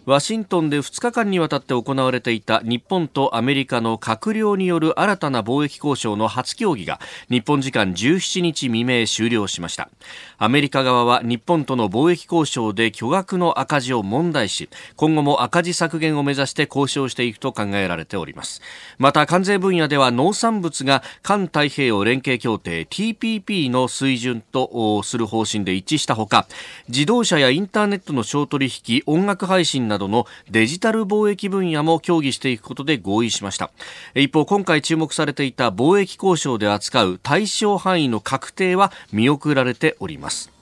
[0.06, 9.90] ワシントンで2日間にわたって行われていた日本とアメリカの閣僚による新たな貿易交渉の初協議が日本時間17日未明終了しました。
[10.38, 14.68] アメリカ側は日本との貿易交渉で巨額の赤字を問題視。
[14.98, 18.62] 今後も赤字削減を目指して交渉していくと考えられております。
[18.98, 26.46] また関税分野では農産物が環太平洋連携協定 TPP の水準とする方針で一致したほか
[26.90, 33.72] 自動車やインターネットの商取引音楽配信などのデジタル貿易分野も協議していくことで合意しました。
[34.16, 40.53] 一方今回注目されていた貿易交渉で扱う対象範囲の確定は見送られております。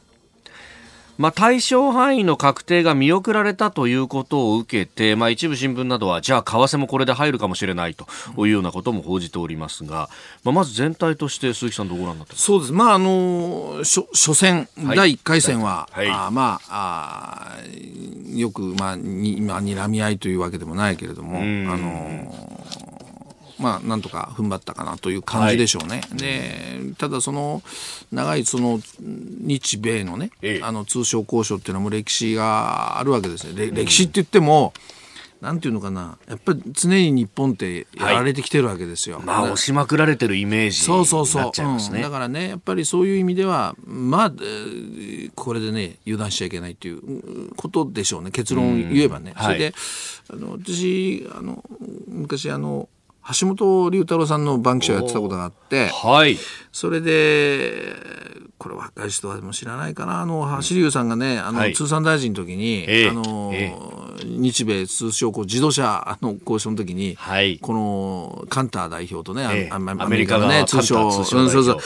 [1.22, 8.08] まあ、対象範囲の確定が見送られたということを受けて、まあ、一部新聞などは、じゃあ、為替もこれで入るかもしれないと
[8.40, 10.10] いうようなことも報じておりますが、
[10.44, 22.66] まあ、まず全体として、鈴木さん、どうご覧になってそうです、まああの初初戦、はい、第1回戦は、はい、あまああよく、まあにまあ、睨み合いというわけでもないけれども、あの
[23.62, 26.02] まあ、なんとか踏ん張ったかなという感じでしょうね。
[26.10, 27.62] はい、でただその
[28.12, 33.72] 長いその日米のね、ええ、あの通商交渉っていうのも歴史があるわけですね。
[33.72, 34.74] 歴史って言っても、
[35.42, 39.18] なんていうのかな、やっぱり常に日本ってやられてきてるわけですよ。
[39.18, 44.34] はい、まあ、押しまくられてるイメージそうそうそう、うん、だからね、やっぱりそういう意味では、まあ、
[45.34, 49.34] これでね、油断しちゃいけないということでしょうね、結論言えばね。
[49.42, 49.74] それで、
[50.30, 51.64] あの私あの、
[52.08, 52.88] 昔あの、
[53.40, 56.38] 橋本龍太郎さんの番記者をやってたことがあって、はい、
[56.72, 57.94] それで
[58.58, 60.22] これ若い人はも知らないかな。
[60.22, 71.78] あの橋龍さんがねあの、はい、通産大臣の時に、えー、あの、えー、日米通商自動車の交渉の時に、はい、このカンター代表とね、えー、アメリカのね通商通商そうそう。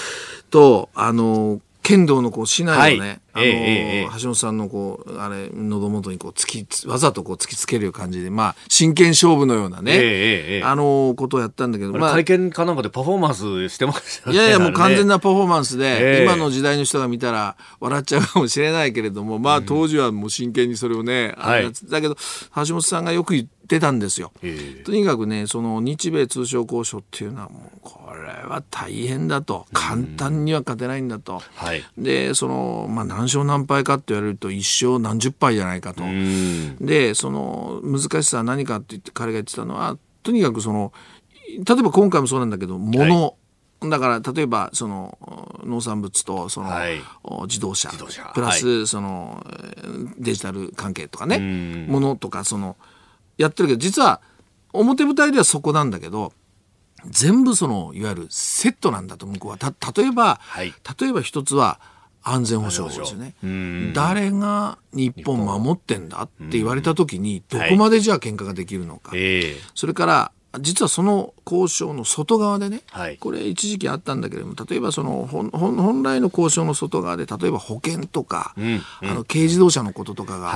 [0.49, 14.35] とあの剣道のこう市内をね、はい、あの、えー、橋本さんのこう、あれ、喉元にこう突き、わざとこう突きつける感じで、まあ、真剣勝負のようなね、えー、あの、ことをやったんだけど、まあ、会見かなんかでパフォーマンスしてましたね。
[14.37, 22.15] いやいや、もう完全なパフォーマンスで、今の時代の人が見たら笑っちゃうかもしれないけれども、まあ、当時はもう真剣にそれをね、はい、だけど、
[22.55, 24.31] 橋本さんがよく言ってたんですよ。
[24.85, 29.65] とにかくね、その日米通商交渉っていうのはもう、これは大変だと。
[29.73, 31.41] 簡単には勝てないんだと。
[31.55, 36.03] はい、で、その、まあ、何勝何敗かって言われると、一勝何十敗じゃないかと。
[36.79, 40.93] で、その、難しさは何かって言って彼が言ってたのは、とにかくその、
[41.49, 43.33] 例えば今回もそうなんだけど、物、はい。
[43.89, 45.17] だから例えばその
[45.63, 47.01] 農産物とその、はい、
[47.43, 47.89] 自動車。
[48.33, 49.45] プラスその
[50.17, 51.85] デジタル関係とかね。
[51.87, 52.77] ものとかその
[53.37, 54.21] やってるけど実は
[54.73, 56.33] 表舞台ではそこなんだけど
[57.05, 59.57] 全部そのいわゆるセットなんだと向こうは。
[59.57, 61.79] た例えば、はい、例えば一つは
[62.27, 63.35] 安全保障ですよね。
[63.93, 69.43] 誰が日本守ってんだって言われた時にどこまでじゃあ喧嘩ができるのか、はい、
[69.75, 78.65] それから実はその交渉の外側でね、はい、これ一時期あったんだけれども例えばその本本来の交渉の外側で例えば保険とか、うん。
[78.65, 80.53] うん、あの軽自動車のこととかが、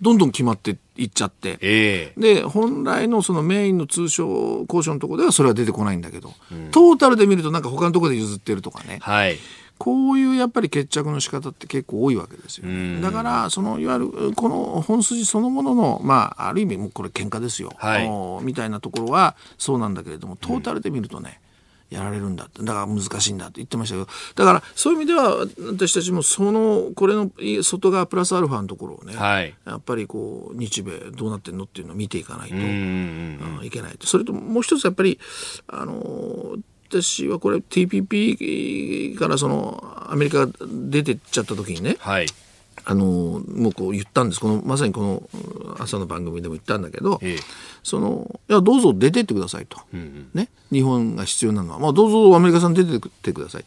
[0.00, 9.36] どんどん決まっていっちゃって、えー、で本来のそのメインの通商交渉のところではそれは出てこないんだけど、うん、トータルで見るとなんか他のところで譲ってるとかね、はい、
[9.80, 21.40] こういうやっぱり決着の仕方って結構多いわけですよ、ね、だからそのいわゆるこの本筋そのもののまあある意味もうこれ喧嘩ですよ、はい、みたいなところはそうなんだけれどもトータルで見るとね、
[21.90, 22.62] うん、やられるんだって。
[22.62, 24.08] だから難しいんだって言ってましたけど。
[24.34, 27.30] だからそういう意味では私たちもそのこれの
[27.62, 35.18] 外側プラスアルファのところをね、はい、やっぱりこう日米どうなってんのっていうのを見ていかないと、うん、いけないそれともう一つやっぱり
[35.68, 36.58] あの
[36.90, 42.26] 私はこれ TPP からそのアメリカが出てっちゃった時にね、はい、
[42.84, 44.40] あのもうこう言ったんです。
[44.40, 47.38] このまさにこの朝の番組でも言ったんだけど、ええ、
[47.84, 53.64] そのいやどうぞ出てってくださいと、うんうん、ね、日本が必要なのは、まあ、どうぞアメリカさん出てってください。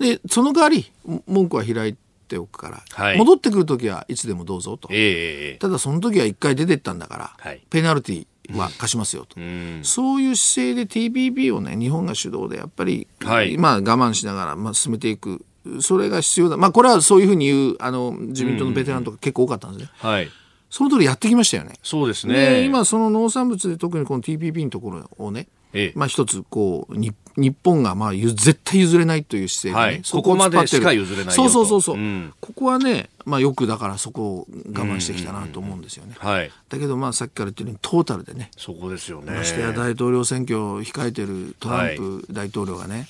[0.00, 0.90] でその代わり
[1.26, 1.96] 文句は開い
[2.28, 15.44] ておくから、はい、戻ってくる時はいつでもどうぞと、え、ただその時は一回出てったんだから、はい、ペナルティは貸しますよと、うん、そういう姿勢で TPP をね日本が主導でやっぱり、はい、まあ我慢しながら、まあ、進めていく。
[15.80, 16.56] それが必要だ。
[16.56, 19.90] まあこれはそういうふうに言うあの自民党のベテランとか結構多かったんですね。
[20.02, 20.08] うん。
[20.08, 20.30] うん、はい。
[20.70, 21.74] その通りやってきましたよね。
[21.82, 22.64] そうですね。
[22.64, 39.32] 今その農産物で特にこの TPP のところをね、ええ、まあ一つこう日日本がまあ絶対譲れないという姿勢で、ね、はい、ここまでしか譲れないそうそうそうそう、うん、ここはね、まあ、よくだからそこを我慢してきたなと思うんですよね、はい、だけどまあさっきから言ってるようにトータルでねそこですよね。
[39.32, 43.06] ましてや大統領選挙を控えてるトランプ大統領がね、はい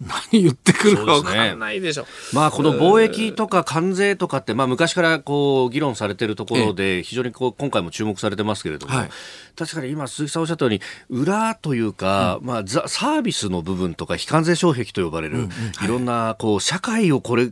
[0.00, 1.80] 何言ってくるか分かんない。
[1.80, 2.02] でしょ。
[2.02, 9.10] ね、まあこの貿易とか関税とかって、まあ昔からこう議論されているところで、非常にこう今回も注目されてますけれども、はい、
[9.56, 15.50] 確かに今鈴木さんおっしゃったように、裏というか、うん、まあサービスの部分とか非関税障壁と呼ばれる、うんうん。
[15.50, 17.50] はい、いろんなこう社会をこれ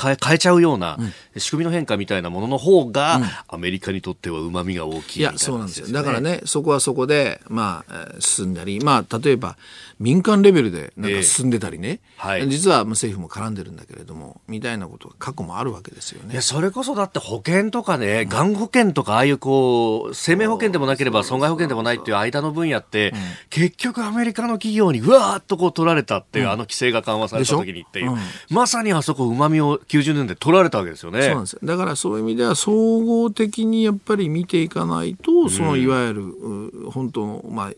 [0.00, 0.98] 変え変えちゃうような
[1.36, 5.88] 仕組みの変化みたいなものの方が、うん、アメリカにとってはうまみが大きい、ね、いやそうなんですよ。
[5.88, 9.56] だからねそこはそこで、まあ、進んだり、まあ、例えば
[9.98, 16.32] 民間レベルでなんか進んでたりね、えーはい、実は政府も絡んでるんだけれどもみたいなことが過去もあるわけですよね。
[16.32, 23.18] いやそれこそだって保険とかね、がん保険とかああいうこう生命保険でもなければ損害保険でもないっていう間の分野って、うん、
[23.50, 28.14] 結局アメリカの企業にうわーっとこう取られたっていう、うん、あの規制が緩和された時にっていう、
[28.50, 31.22] まさにあそこうまみを90年で取られたわけですよね。
[31.22, 37.72] そうなんですだからそういう意味では総合的にやっぱり見ていかないとそのいわゆる、本当の、まあ、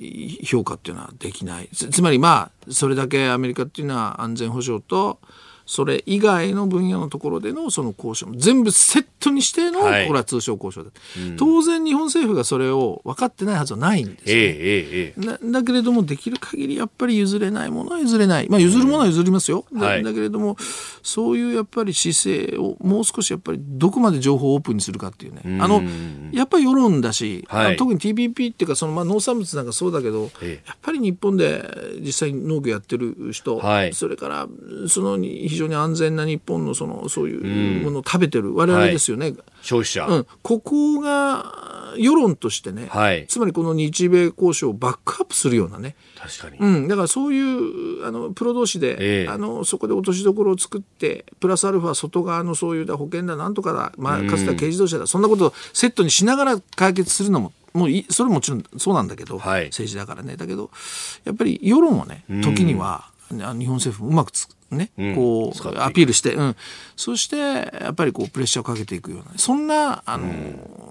[0.44, 1.68] 評価っていうのはできない。
[1.72, 5.18] つまりまあそれだけアメリカっていうのは安全保障と
[5.68, 20.56] それ以外の分野のところでのその交渉も全部セットにしての、はい、これは通商交渉だ、うん、当然日本政府がそれを分かってないはずはないんですよ、ね、えーえー、だけれどもできる限りやっぱり譲れないものは譲れない、まあ、譲るものは譲りますよ、うん、だだけれども
[21.02, 25.82] そういうやっぱり姿勢をもう少しやっぱりどこまで情報をオープンにするかっていうね、うん、あの
[26.32, 31.62] やっぱり世論だし、はい、特に TPP っていうかその、まあ、農産物なんかそうだけど、えー、やっぱり日本で
[32.00, 34.48] 実際に農業やってる人、はい、それから
[34.88, 45.96] その非常に安全な日本のそのそういうものを食べてる我々ですよね、はい、消費者、うん、ここが世論としてね、はい、つまりこの日米交渉をバックアップするようなね。
[46.18, 60.36] 確かに、うん、だからそういうあのプロ同士で、えー、あのそこで落としどころを作ってプラスアルファ外側のそういうだ保険だなんとかだ、まあ、かつては軽自動車だ、そんなことをセットにしながら解決するのももういそれもちろんそうなんだけど、はい、政治だからね。
[60.36, 60.70] だけど
[61.24, 66.56] やっぱり世論をね時には、日本政府もうまくつね、うん、こうアピールして、うん、
[66.96, 70.88] そしてやっぱりこうプレッシャーをかけていくようなそんなあの、うん。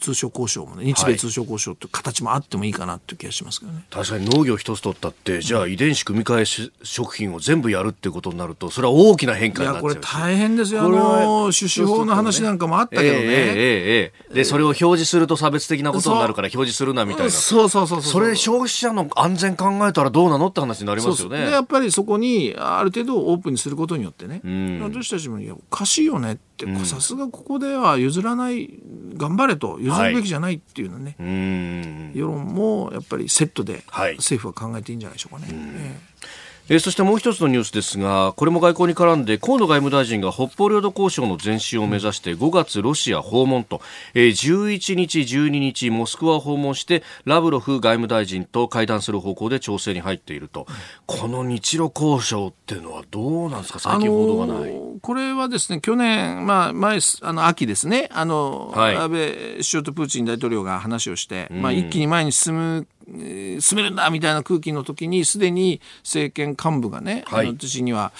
[0.00, 10.82] 通商交渉もね日米通商交渉って形もあってもいいかなっていう気がしますけどね、確かに農業一つ取ったってじゃあ遺伝子組み換え食品を全部やるっていうことになるとそれは大きな変化になっちゃういやこれ大変ですよ。
[10.82, 17.30] あの種子法の話なんかもあったけどね、えー、えー、えー、でそれを表示すると差別的なことになるから表示するなみたいな。
[17.30, 21.46] そうそうそうそれ消費者の安全考えたらどうなのって話になりますよね。
[21.46, 26.66] でやっぱりそこにある程度オープンにすることによってね、うん、私たちもいやおかしいよねって。
[26.84, 28.70] さすがここでは譲らない
[29.14, 33.84] 頑張れと譲るべきじゃないっていうのね、はい、世論もやっぱりセットで
[34.16, 35.48] 政府は考えていいんじゃないでしょうかね。
[35.50, 36.26] えー、
[36.68, 43.80] そしてもう一つのニュースですが、これも外交に絡んで、河野外務大臣が北方領土交渉の前進を目指して5月ロシア訪問と、
[44.14, 50.66] えー、11日、12日、モスクワを訪問して、ラブロフ外務大臣と会談する方向で調整に入っていると。
[51.06, 54.56] この日露交渉っていうのはどうなんですか、最近報道がない。
[54.56, 68.12] あのー、これはですね、去年、まあ、前、あの、秋ですね、あの、はい、安倍首相とプーチン大統領が話をして、まあ、一気に前に進む進めるんだみたいな空気の時にすでに政権幹部がね、はい、私には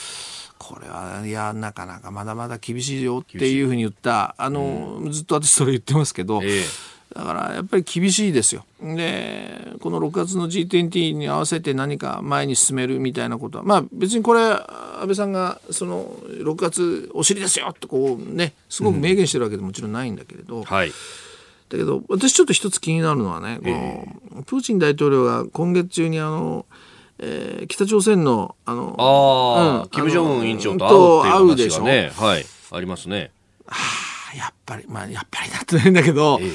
[0.59, 6.63] これはいやなかなかまだまだ厳しいよっていうふうに言ったあの、うん、ずっと私それ言ってますけど、え
[7.15, 8.65] だからやっぱり厳しいですよ。
[8.81, 20.59] でこの6月の G20 に合わせて何か前に進めるみたいなことはまあ別にこれ安倍さんがその6月お尻ですよってこうねすごく明言してるわけでもちろんないんだけれど。
[20.59, 20.93] うんはい
[21.69, 26.67] だけど私ちょっと一つ気になるのはね、えー、プーチン大統領が今月中にあの、
[27.19, 33.31] えー、北朝鮮のあのあ、うん、金正恩委員長と会うっていう話がね、はい、ありますね。
[33.67, 34.06] はあ
[34.37, 36.51] やっぱりまあやっぱりなってないんだけど、えー、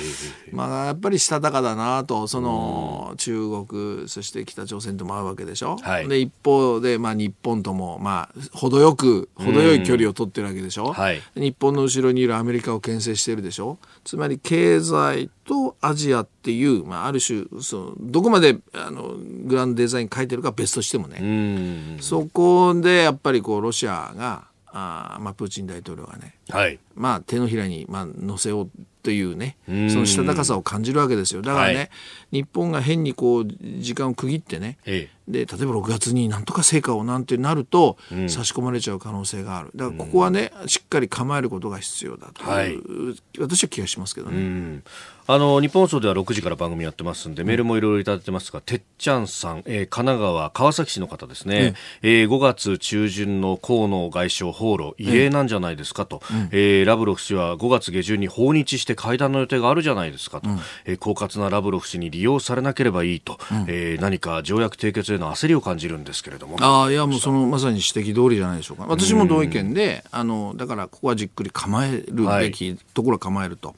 [0.52, 13.78] まあやっぱりしたたかだなとその中国そして北朝鮮とも会うわけでしょ、はい、で一方でまあ日本ともまあ程よく程よい距離を取ってるわけでしょ、はい、日本の後ろにいるアメリカを牽制してるでしょ？
[14.04, 19.16] つまり経済とアジアっていう、まあ、ある種そのどこまであの
[19.46, 21.98] グランドデザイン書いてるか別としてもね。
[22.00, 28.70] そこでやっぱりこうロシアがあまあ、プーチン大統領がね、はい、まあ、手のひらに、まあ、乗せよう
[29.04, 31.42] というねそのしたたかさを感じるわけですよ。
[31.42, 31.90] だからね、はい、
[32.32, 33.48] 日本が変にこう
[33.80, 39.72] 時間を区切ってね、ええ、で例えば6月になんとか成果をなんてなると、うん、差し込まれちゃう可能性がある。
[39.76, 44.38] だからここはね、うん、しっかり構えることが必要だという、はい、私は気がしますけどね。
[44.38, 44.84] うん。
[45.28, 66.58] あの日本放送では6時から番組やってますんで、メールもいろいろいただいてますが、てっちゃんさん、えー、神奈川川崎市の方ですね、うん、えー、5月中旬の河野外相訪ロ異例なんじゃないですかと、うん、えー、ラブロフ氏は5月下旬に訪日して会談の予定があるじゃないですかと、うん、えー、狡猾なラブロフ氏に利用されなければいいと、うん、えー、何か条約締結への焦りを感じるんですけれども。
[66.62, 68.86] ああいやもうそのまさに指摘通りじゃないでしょうか。
[68.88, 73.76] 私も同意見で、あのだからここはじっくり構えるべきところは構えると、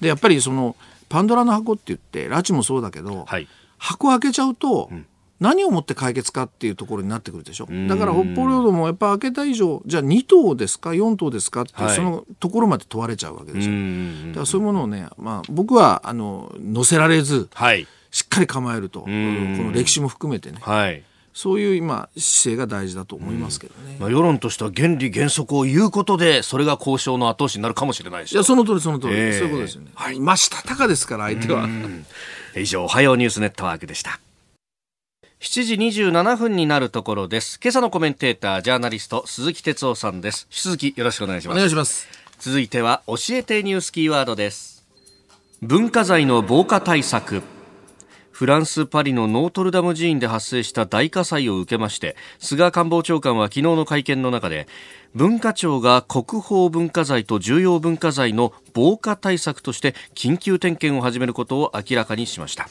[0.00, 0.76] でやっぱりその
[1.08, 5.06] パンドラの箱って言って拉致もそうだけど、はい、箱開けちゃうと、うん。
[5.40, 11.62] 何をもって解決かっていうところになってくるでしょだから北方領土もやっぱ開けた以上じゃあ2島ですか？4島ですか？
[11.62, 13.70] っていう、そのところまで問われちゃうわけでしょ
[14.28, 19.00] だからそういうものをね、まあ、僕はあの載せられず、はい、しっかり構えると。
[19.00, 21.02] この歴史も含めてね、はい、
[21.32, 28.32] そういう今姿勢が大事だと思いますけどね、まあ、世論としては原理原則を言うことでそれが交渉の後押しになるかもしれないし。
[28.32, 30.62] いやその通りその通り、えー、そういうことですよね、はい、真した。
[30.62, 31.68] たかですから相手は。
[32.56, 34.20] 以上おはようニュースネットワークでした。
[35.40, 37.58] 7時27分になるところです。
[37.62, 40.46] 今朝のコメンテーター、ジャーナリスト、鈴木哲夫さんです。
[40.50, 41.56] 鈴木、よろしくお願いします。
[41.56, 42.06] お願いします。
[42.38, 44.84] 続いては、教えてニュースキーワードです。
[45.62, 47.42] 文化財の防火対策。
[48.40, 54.66] フランス・パリのノートルダム寺院で発生した大火災を受けまして、菅官房長官は昨日の会見の中で、
[55.14, 62.70] 文化庁が国宝文化財と重要文化財の防火対策として緊急点検を始めることを明らかにしました。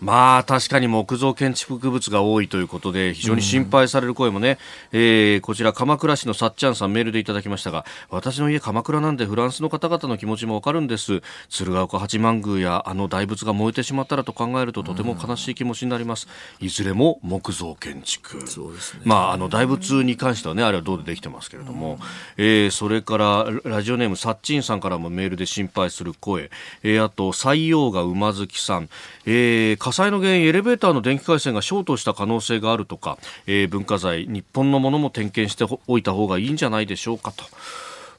[0.00, 4.58] まあ確かに木造建築物が多いということで非常に心配される声もね、
[4.92, 11.22] うん、えー、こちら鎌倉市のさっちゃんさんメールでいただきましたが私の家鎌倉なんでフランスの方々の気持ちもわかるんです。
[11.48, 16.28] 鶴岡八幡宮やあの大仏が燃えてしまったらと考えるととても悲しい気持ちになります、
[16.60, 18.46] いずれも木造建築。
[18.46, 19.00] そうですね。
[19.04, 21.98] まああの大仏に関してはねあれはどうでできてますけれども、うん、
[22.44, 26.50] えー、それからラジオネームさっちんさんからもメールで心配する声、
[26.82, 28.88] えー、あと採用が馬好きさん、
[29.26, 33.18] えー火災の原因エレベーターの電気回線がショートした可能性があるとか、
[33.48, 37.44] えー、文化財日本のものも点検しておいた方がいいんじゃないでしょうかと。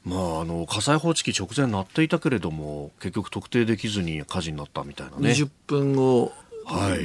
[0.03, 6.33] まあ、あの火災報知器直前鳴っていたけれども結局特定できずに火事になったみたいなね20分後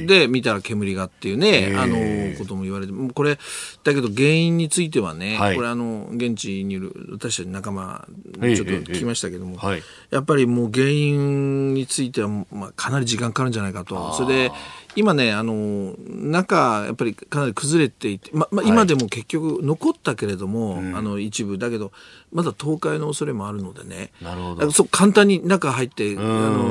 [0.05, 3.37] で見たら煙がっていうね、あのことも言われてこれ
[3.83, 8.07] だけど原因についてはね、はい、これあの現地にいる私たち仲間
[8.41, 14.13] ちょっと聞きましたけども、はい、やっぱりもう原因については、まあ、かなり時間かかるんじゃないかと。
[14.13, 14.51] それで
[14.97, 21.57] 今ねあの中やっぱりかなり崩れていて、ままあ、今でも結局残ったけれども、はい、あの一部。
[21.57, 21.91] だけど
[22.31, 24.11] まだ倒壊の恐れもあるのでね。
[24.21, 24.71] なるほど。
[24.71, 26.65] そ簡単に中入ってあの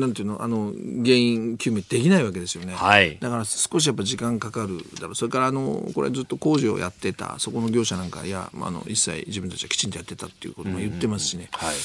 [0.00, 0.72] なんていうのあの
[1.04, 5.14] 原因究明できないわけですよね、はい、だから少しやっぱ時間かかるだろう。
[5.14, 11.76] それからあのこれずっと工事をやってたそこの業者なんかいや、まあ、あの一切自分たちはきちんとやってたっていうことも言ってますしね、うんうん、はい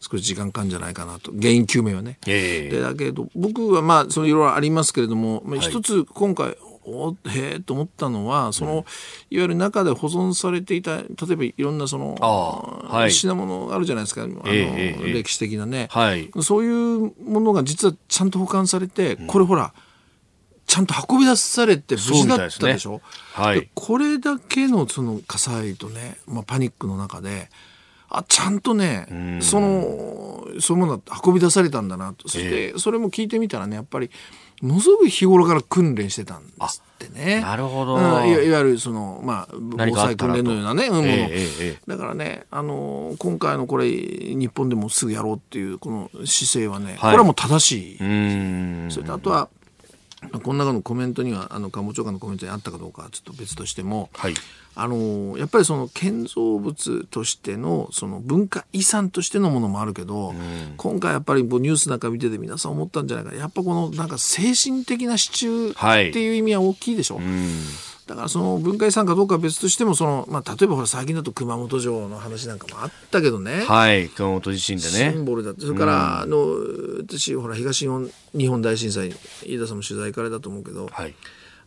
[0.00, 1.30] 少し時間かかるんじゃないかなと。
[1.32, 2.18] 原因究明はね。
[2.26, 8.86] えー、でだけど僕はまあそのいろいろありますけれども、まあ、一つ今回おへえと思ったのはその、うん、いわ
[9.30, 14.22] ゆる中で保存されていた例えばいろんなその、はい、品物があるじゃないですか。
[14.22, 19.74] あの、えー、歴史的なね、はい、そういうものが実はちゃんと保管されて、うん、これほら
[20.66, 23.00] ちゃんと運び出されて無事だったでしょ、ね、
[23.32, 27.50] はい、これだけのその火災とね、まあ、パニックの中で
[28.10, 32.28] あちゃんとねそのそういうものが運び出されたんだなと。
[32.28, 34.10] そしてそれも聞いてみたらねやっぱり
[34.60, 37.40] ものすごく日頃から訓練してたんですってね。
[37.40, 48.90] なるほど、うん、いわいわゆるその、まあ、防災訓練のようなね、もの、えー、だからね、あの、今回のこれ、日本でもすぐやろうっていう、この姿勢はね、はい、これはもう正しい。
[48.90, 49.48] それとあとは、
[50.42, 54.34] この中のコメントにはあの官房長官のコメントにあったかどうかはちょっと別としても、はい、
[54.74, 67.16] あのやっぱりその建造物としてのその文化遺産としてのものもあるけど、うん、今回やっぱりニュースなんか見てて皆さん思ったんじゃないかやっぱこのなんか精神的な支柱っていう意味は大きいでしょ。
[67.16, 73.60] はいうんだからその文化遺産かどうかは別としてもその、まあ、例えばほら最近だと熊本城の話なんかもあったけどね。
[73.60, 75.12] はい熊本地震でね。
[75.12, 75.60] シンボルだって。
[75.60, 76.44] それから、あの
[77.06, 79.10] 私ほら東日本日本大震災
[79.44, 81.14] 飯田さんも取材行かれたと思うけど、はい、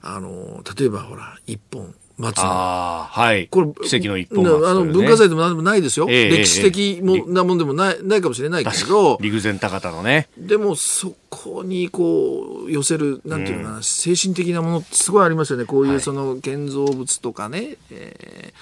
[0.01, 2.43] あの例えばほら一本松野。
[2.43, 3.47] はい。
[3.47, 6.05] これ、奇跡の一本松、ね、あの、文化財でも何でもないですよ。
[6.09, 9.17] えー、歴史的も、なもんでもない、ないかもしれないけど。
[9.19, 10.27] 陸前高田のね。
[10.37, 15.65] でも、そこにこう、寄せる、なんていうのかな、うん、精神的なものってすごいありますよね。
[15.65, 17.57] こういうその建造物とかね。
[17.57, 18.53] はい、え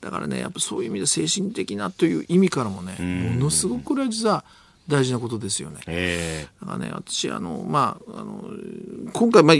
[0.00, 2.96] ー、だからね、やっぱそういう意味で精神的なという意味からもね、
[3.34, 4.44] ものすごくこれは実は、
[4.88, 5.80] 大事なことですよね。
[5.86, 8.44] えー、だからね、私、あの、まあ、あの、
[9.12, 9.56] 今回、まあ、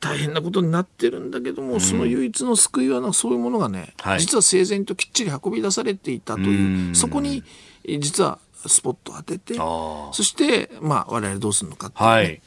[0.00, 7.42] 大変なことになってるんだけども、うん、その唯一の救いはそういうものがね、はい、実は整然ときっちり運び出されていたという、そこに
[7.98, 12.42] 実はスポットを当ててそして、まあ、我々どうするのかっていう、ね、はい。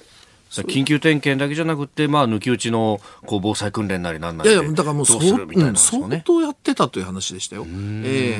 [0.51, 7.65] 緊急点検だけじゃなくて、まあ、抜き打ちのこう防災訓練なりなんなりいやいやだからもう相,、うん、相当やってたという話でしたよ。
[7.65, 8.35] え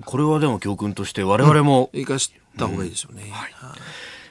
[0.00, 3.28] ー、これはでも教訓として我々も、生かした方がいいですよね。
[3.32, 3.52] はい、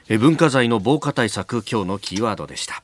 [0.08, 2.82] え文化財の防火対策今日のキーワードでした。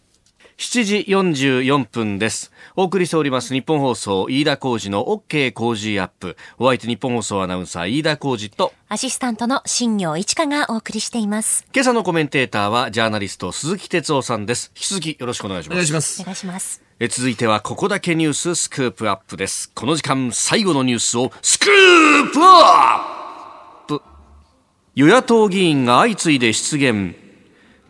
[0.58, 2.52] 7時44分です。
[2.76, 6.36] お送りしております日本放送飯田浩二の OK 工事アップ。
[6.58, 11.66] お相手日本放送アナウンサー飯田浩二とアシスタントの新業一華がお送りしています。
[11.74, 14.70] 今朝のコメンテーターはジャーナリスト鈴木哲夫さんです。
[14.76, 15.74] 引き続きよろしくお願いします。
[15.74, 16.22] お願いします。
[16.22, 16.82] お願いします。
[17.00, 19.70] え続いてはここだけニューススクープアップです。
[19.74, 24.00] この時間最後のニュースをスクープアップ
[24.94, 27.21] 与野党議員が相次いで出現。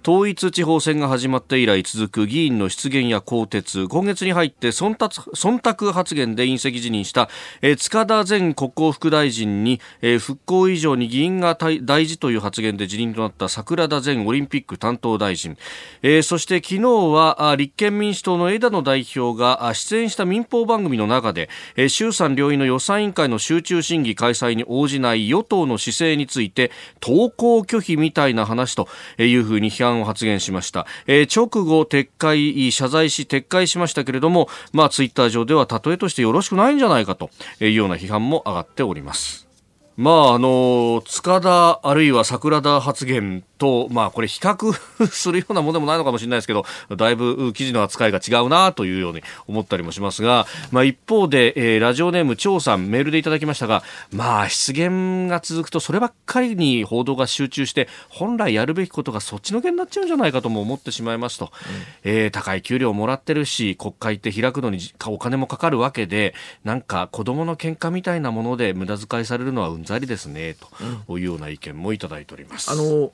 [0.05, 3.87] 統一地方選が始まって以来続く議員の失言や更迭。
[3.87, 7.29] 今月に入って忖度発言で引責辞任した、
[7.61, 15.57] え塚田前国交副大臣に、え復興以上に議員が大事という発言で辞任となった桜田前オリンピック担当大臣、
[16.03, 37.31] えそして昨日は立憲民主党の枝野代表が出演した民放番組の中で、え衆参両院の予算委員会の集中審議開催に応じない与党の姿勢について投稿拒否みたいな話というふうに批判を発言しました、えー、直後撤回謝罪し撤回しましたけれどもまあツイッター上では例えとしてよろしくないんじゃないかと
[37.61, 39.52] いうような批判も上がっております。
[39.97, 44.73] まああの塚田あるいは桜田発言と、まあこれ比較
[45.07, 46.65] するようなものでもないのかもしれないですけど、
[46.97, 61.53] だいぶ記事の扱いが違うなというように思ったりもしますが、まあ一方で、えー、ラジオネーム張さんメールでいただきましたが、まあ失言が続くとそればっかりに報道が集中して、本来やるべきことがそっちのけになっちゃうんじゃないかとも思ってしまいますと、
[62.05, 66.35] うん、えー、高い給料をもらってるし、国会って開くのにお金もかかるわけで、
[66.65, 70.57] なんか子供の喧嘩みたいなもので無駄遣いされるのはうんざりですね、
[71.07, 72.71] というような意見もいただいております。
[72.71, 73.13] あの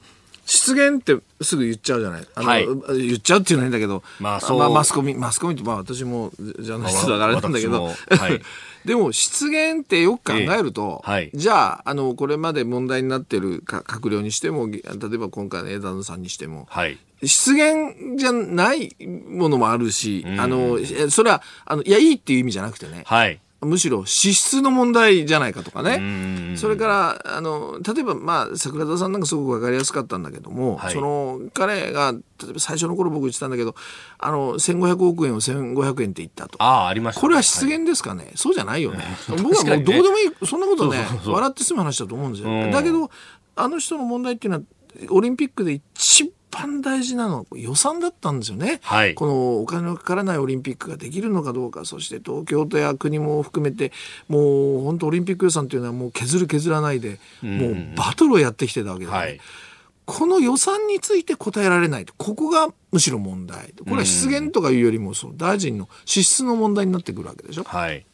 [0.51, 2.27] 失言ってすぐ言っちゃうじゃない？
[2.35, 2.67] あの、はい、
[3.07, 4.59] 言っちゃうっていうのはいいんだけど、まあ、そう。
[4.59, 7.91] まあ、マスコミ、マスコミって、まあ、私もジャーナリストだからあれなんだけど、は
[8.31, 8.41] い、
[8.89, 18.97] でも、失言ってよく考えると、えーはい、じゃあ、あの、これまで問題になってる閣僚にしても、例えば今回の枝野さんにしても、はい、失言じゃない
[19.29, 20.79] ものもあるし、あの、
[21.11, 26.57] それは、あの、いや、いいっていう意味じゃなくてね、はい、むしろ資質の問題じゃないかとかね。
[26.57, 33.75] それから、あの、例えば、まあ、桜田さんなんかすごくわかりやすかったんだけども、はい、その、彼が、例えば最初の頃僕言ってたんだけど、
[34.19, 36.63] あの、1500億円を1500円って言ったと。
[36.63, 39.05] ああ、ありました、ね、これは失言ですかね、はい、そうじゃないよね。
[39.29, 42.71] 僕はもうどうでもいい、そんなことね笑って済む話だと思うんですよ。
[42.71, 43.11] だけど、
[43.57, 44.65] あの人の問題っていうのは、
[45.11, 53.93] オリンピックで一番大事なのは予算だったんですよね、はい、このお金のかからないオリンピックができるのかどうかそして東京都や国も含めて
[54.29, 59.41] もう本当オリンピック予算というのはもう削る削らないで、もうバトルをやってきてたわけで、ね、はい、
[60.05, 63.75] この予算について答えられないここがむしろ問題。
[63.79, 67.65] これは失言とかいうよりもその大臣の資質の問題になってくるわけでしょ。
[67.65, 68.05] はい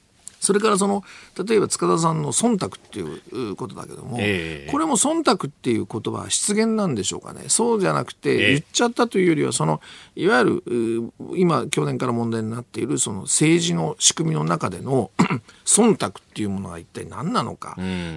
[0.45, 1.03] それからその
[1.47, 3.03] 例えば塚田さんの忖度ってい
[3.51, 7.45] うことだけども、えー、これも忖度っていう言葉は失言なんでしょうかね。
[7.49, 9.81] そうじゃなくて言っちゃったというよりはその
[10.15, 15.11] いわゆる今去年から問題になっているその政治の仕組みの中での
[15.65, 17.77] 忖度っていうものが一体何なのか、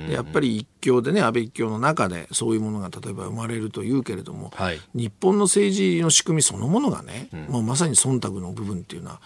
[0.09, 9.21] やっぱり一強でね安倍一強の中でそういうものが例えば生まれるというけれども、はい、日本の政治の仕組みそのものがね、うん、もうまさに忖度の部分っていうのは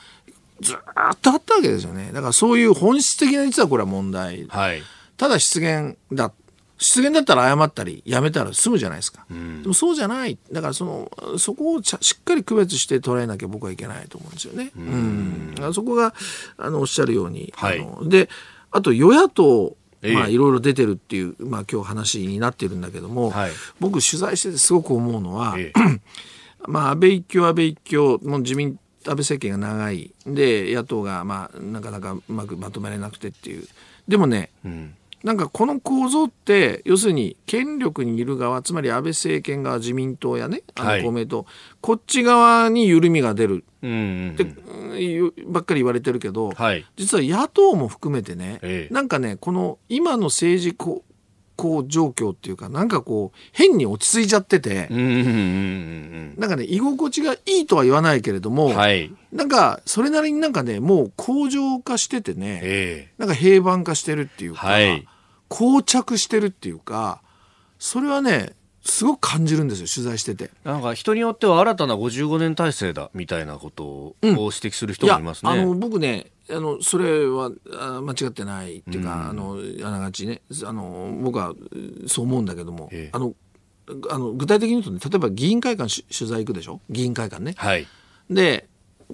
[0.62, 2.12] ずっとあったわけですよね。
[2.14, 4.46] だからそういう本質的な実はこれは問題。
[4.48, 4.82] はい、
[5.18, 6.32] ただ失言だ。
[6.78, 9.26] 失言だったら謝ったりやめたら済むじゃないですか。
[9.30, 10.40] うん、でもそうじゃない。
[10.52, 14.72] だからその、そこをしっかり区別して捉えなきゃ僕はいけないと思うんですよね。
[14.76, 15.56] うん。
[15.62, 16.16] うん、そこが、
[16.58, 17.54] あの、おっしゃるように。
[17.56, 18.30] はい、あので、
[18.72, 26.02] あと与野党、まあいろいろ出てるっていう、まあ今日話になってるんだけども、はい、僕取材しててすごく思うのは、ええ、
[26.66, 30.12] まあ安倍一強安倍一強、もう自民安倍政権が長い。
[30.26, 33.68] で野党がまあなかなかうまくまとめられなくてっていう。
[34.08, 41.46] でもね、うん、なんかこの構造って要するに権力にいる側つまり安倍政権側自民党やねあの公明党、はい、
[41.82, 43.64] こっち側に緩みが出る。
[43.84, 43.84] っ
[44.36, 44.46] て
[45.48, 51.04] ばっかり言われてるけど、はい、実は野党も含めてね、ええ、なんかねこの今の政治こ
[51.80, 65.08] う状況っていうかなんかこう変に落ち着いちゃってて、なんかね居心地がいいとは言わないけれども、はい、なんかそれなりになんかねもう向上化しててね、えー、なんか平板化してるっていうか、はい、
[65.50, 67.22] 膠着してるっていうか
[67.80, 68.54] それはね
[68.84, 70.52] すごく感じるんですよ取材してて。
[70.64, 77.52] なんか人によっては新たな55年体制だみたいなことを指摘する人もいますね、うん、あの僕ねあのそれは
[78.02, 79.58] 間違ってないっていうか、うん、あの
[79.88, 81.54] あながちねあの僕は
[82.08, 83.36] そう思うんだけども、ええ、あの
[84.10, 86.82] あの具体的に言うとね例えば議員会館取材行くでしょ？
[86.90, 87.54] 議員会館ね。
[87.58, 87.88] はい、
[88.30, 88.68] で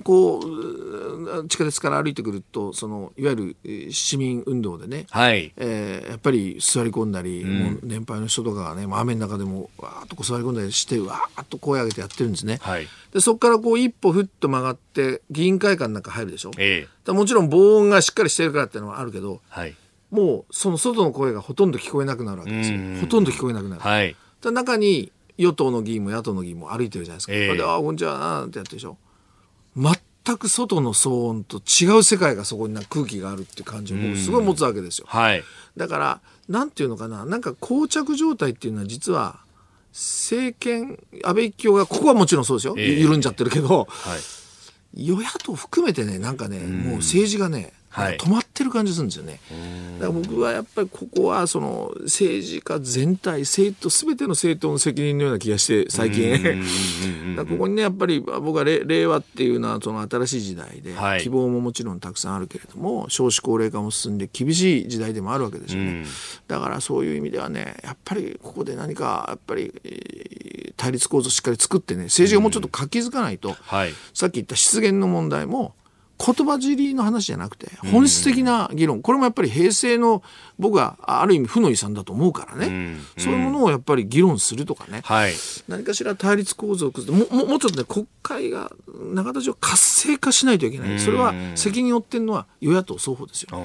[0.03, 12.59] こう地下鉄から歩いてくるとそのいわゆる市民運動でね、はいえー、やっぱり座り込んだり、うん、もう年配の人とかがね雨の中でもわーっとこう座り込んだりしてわーっと声上げてやってるんですね。
[12.61, 16.51] はい、でそこからこう一歩ふっと曲がって議員会館の中入るでしょ？
[16.57, 19.75] ええ、もちろん防音がしっかりしてるからっていうのはあるけど、はい、
[20.11, 22.77] もうその外の声がほとんど聞こえなくなるわけですよ。
[23.01, 23.81] ほとんど聞こえなくなる。
[23.81, 27.33] はい、中に与党の議員も野党の議員も歩いてるじゃないですか。
[27.33, 28.97] えー、ああこんにちはなんてやってるでしょ？
[30.27, 35.05] 全く外の騒音と違う世界がそこにな空気があるっていう感じを僕すごい持つわけですよ。
[35.07, 35.43] はい、
[35.77, 36.19] だから
[36.49, 37.25] なんていうのかな。
[37.25, 39.39] なんか膠着状態っていうのは実は
[39.93, 44.15] 政権安倍一強がここはもちろんそうですよ、えー、緩んじゃってるけど、は
[44.95, 49.39] い、与野党含めてねなんかねもう政治がねはい、止まってる感じするんですよね。
[49.99, 56.63] だから僕はやっぱりここはその政治家全体政党全ての政党の責任のような気がして最近。
[57.37, 66.05] ここにねやっぱり僕は令和っていうのはその新しい時代で、はい、希望ももちろんたくさんあるけれども少子高齢化も進んで厳しい時代でもあるわけですよね。
[66.47, 69.73] だからそういう意味ではねやっぱりここで何かやっぱり、
[70.77, 75.73] 対立構造をしっかり作ってね政治がもうちょっと活気づかないと、はい、さっき言った失言の問題も
[76.19, 79.01] 言葉尻の話じゃなくて本質的な議論。
[79.01, 80.23] これもやっぱり平成の
[80.57, 82.97] 僕はある意味負の遺産だと思うからね。
[83.17, 85.33] そういうものをやっぱり議論するとかね、はい、
[85.67, 88.71] 何かしら対立構造を崩もももうちょっとね国会が
[89.13, 90.99] 永田町活性化しないといけない。
[90.99, 93.57] それは責任を負ってるのは与野党双方ですよ。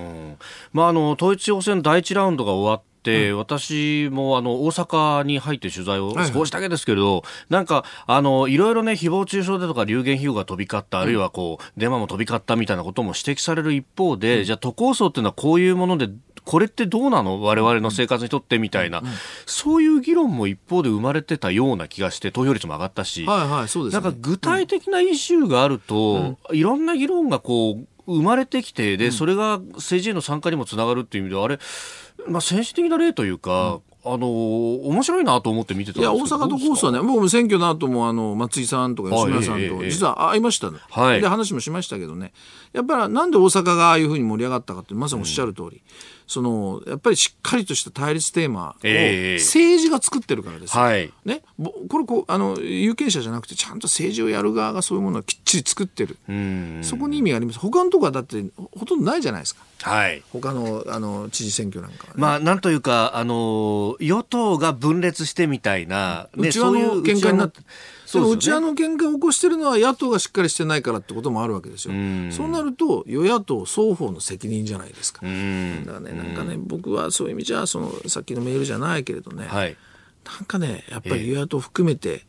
[0.72, 16.08] まあ、あの統一地方選第一ラウンドが終わっ、うん、私もあの大阪に入って取材を少しだけですけれど、はいはい、なんかあのいろいろね誹謗中傷でとか流言飛語が飛び交った、あるいはこう電話も飛び交ったみたいなことも指摘される一方で、うん、じゃあ都構想っていうのはこういうもので
[16.44, 17.40] これってどうなの？
[17.40, 19.04] 我々の生活にとってみたいな、うん、
[19.46, 31.58] そういう議論も一方で生まれてたような気がして投票率も上がったし、はいはいそうです、ね、なんか具体的なイシューがあると、うん、いろんな議論がこう生まれてきてで、それが政治への参加にもつながるっていう意味ではあれ
[32.28, 41.20] まあ、先進的な例というか、あのー、面白いなと思って見てたんですいや、大阪都構想はね、僕も選挙の後も、あの、松井さんとか吉村さんと、実は会いましたね、はい。
[41.20, 42.32] で、話もしましたけどね。
[42.72, 45.66] やっぱり、なんで大阪がああいうふうに盛り上がったかって、まさにおっしゃる通り。
[45.68, 45.80] うん
[46.32, 51.42] そのやっぱりしっかりとした対立テーマを政治が作ってるからですよ、はい、ね、
[51.90, 56.16] これこうあの有権者じゃなくてちゃんと政治をやる側がそういうものをきっちり作ってる。
[56.82, 57.58] そこに意味があります。
[57.58, 59.62] 他のとこはだってほとんどないじゃないですか。
[59.82, 67.60] はい、他のあの知事選挙なんか、ね、まあ、なんというかあの与党が分裂してみたいな、ね、内輪の喧嘩になって
[68.12, 71.94] その内輪の喧嘩を起こしてるのは野党がしっかりしてないからってこともあるわけですよ。
[72.30, 75.22] そうなると与野党双方の責任じゃないですか。
[75.22, 75.32] だか
[75.94, 79.76] らねなんかね僕はそういう意味じゃそのさっきのメールじゃないけれどね、はい、
[80.26, 82.26] なんかねやっぱり与野党含めて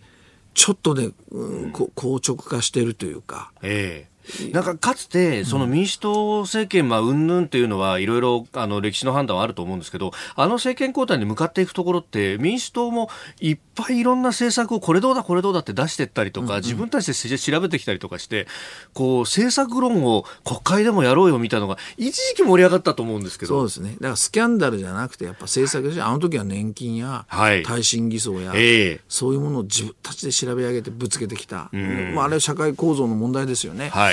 [0.54, 1.90] ちょっとね、うん、硬
[2.26, 3.52] 直化してるというか。
[3.62, 4.13] ええ
[4.52, 13.10] なんかかつて、その民主党政権、まあ、うんぬんっていうのは、いろいろ、あの、歴史の判断はあると思うんですけど、あの政権交代に向かっていくところって、民主党も
[13.40, 18.48] いっぱいいろんな政策をこれどうだ、これどうだって出していったりとか、自分たちで調べてきたりとかして、
[18.94, 23.60] こう、政策論を国会でもやろうよみたいなのが、一時期盛り上がったと思うんですけど。
[23.60, 23.92] そうですね。
[23.94, 31.70] だからスキャンダルじゃなくて、やっぱ政策であの時は年金や、耐震偽装や、えー、そういうものを自分たちで調べ上げてぶつけてきた。
[32.14, 33.90] まあ、あれは社会構造の問題ですよね。
[33.90, 34.13] は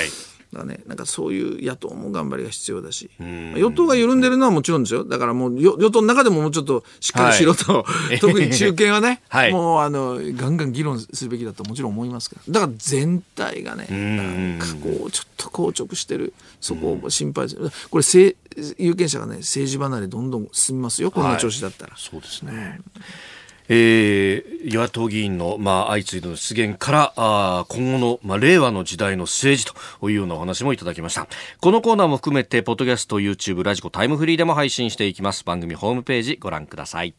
[0.53, 5.05] だね、なんかそういう野党も頑張りが必要だし、与党が緩んでるのはもちろんですよ。
[5.05, 17.71] だからもう与党の中でももうちょっとしっかりしろと、はい、 特に中堅はね、 はい、もうあの、ガンガン議論するべきだともちろん思いますけど、だから全体がね、なんかこう、ちょっと硬直してる、そこを心配する。
[17.89, 18.03] これ、
[18.77, 21.93] 有権者がね、政治離れどんどん進みますよ、こんな調子だったら。
[21.93, 22.81] はい、そうですね。
[23.73, 31.25] えー、与野党議員の、まあ、相次いでの出現からあ今後の、まあ、令和の時代の政治というようなお話もいただきました。
[31.61, 35.45] このコーナーも含めてポッドキャスト YouTube ラジコタイムフリーでも配信していきます。
[35.45, 37.15] 番組ホームページご覧ください。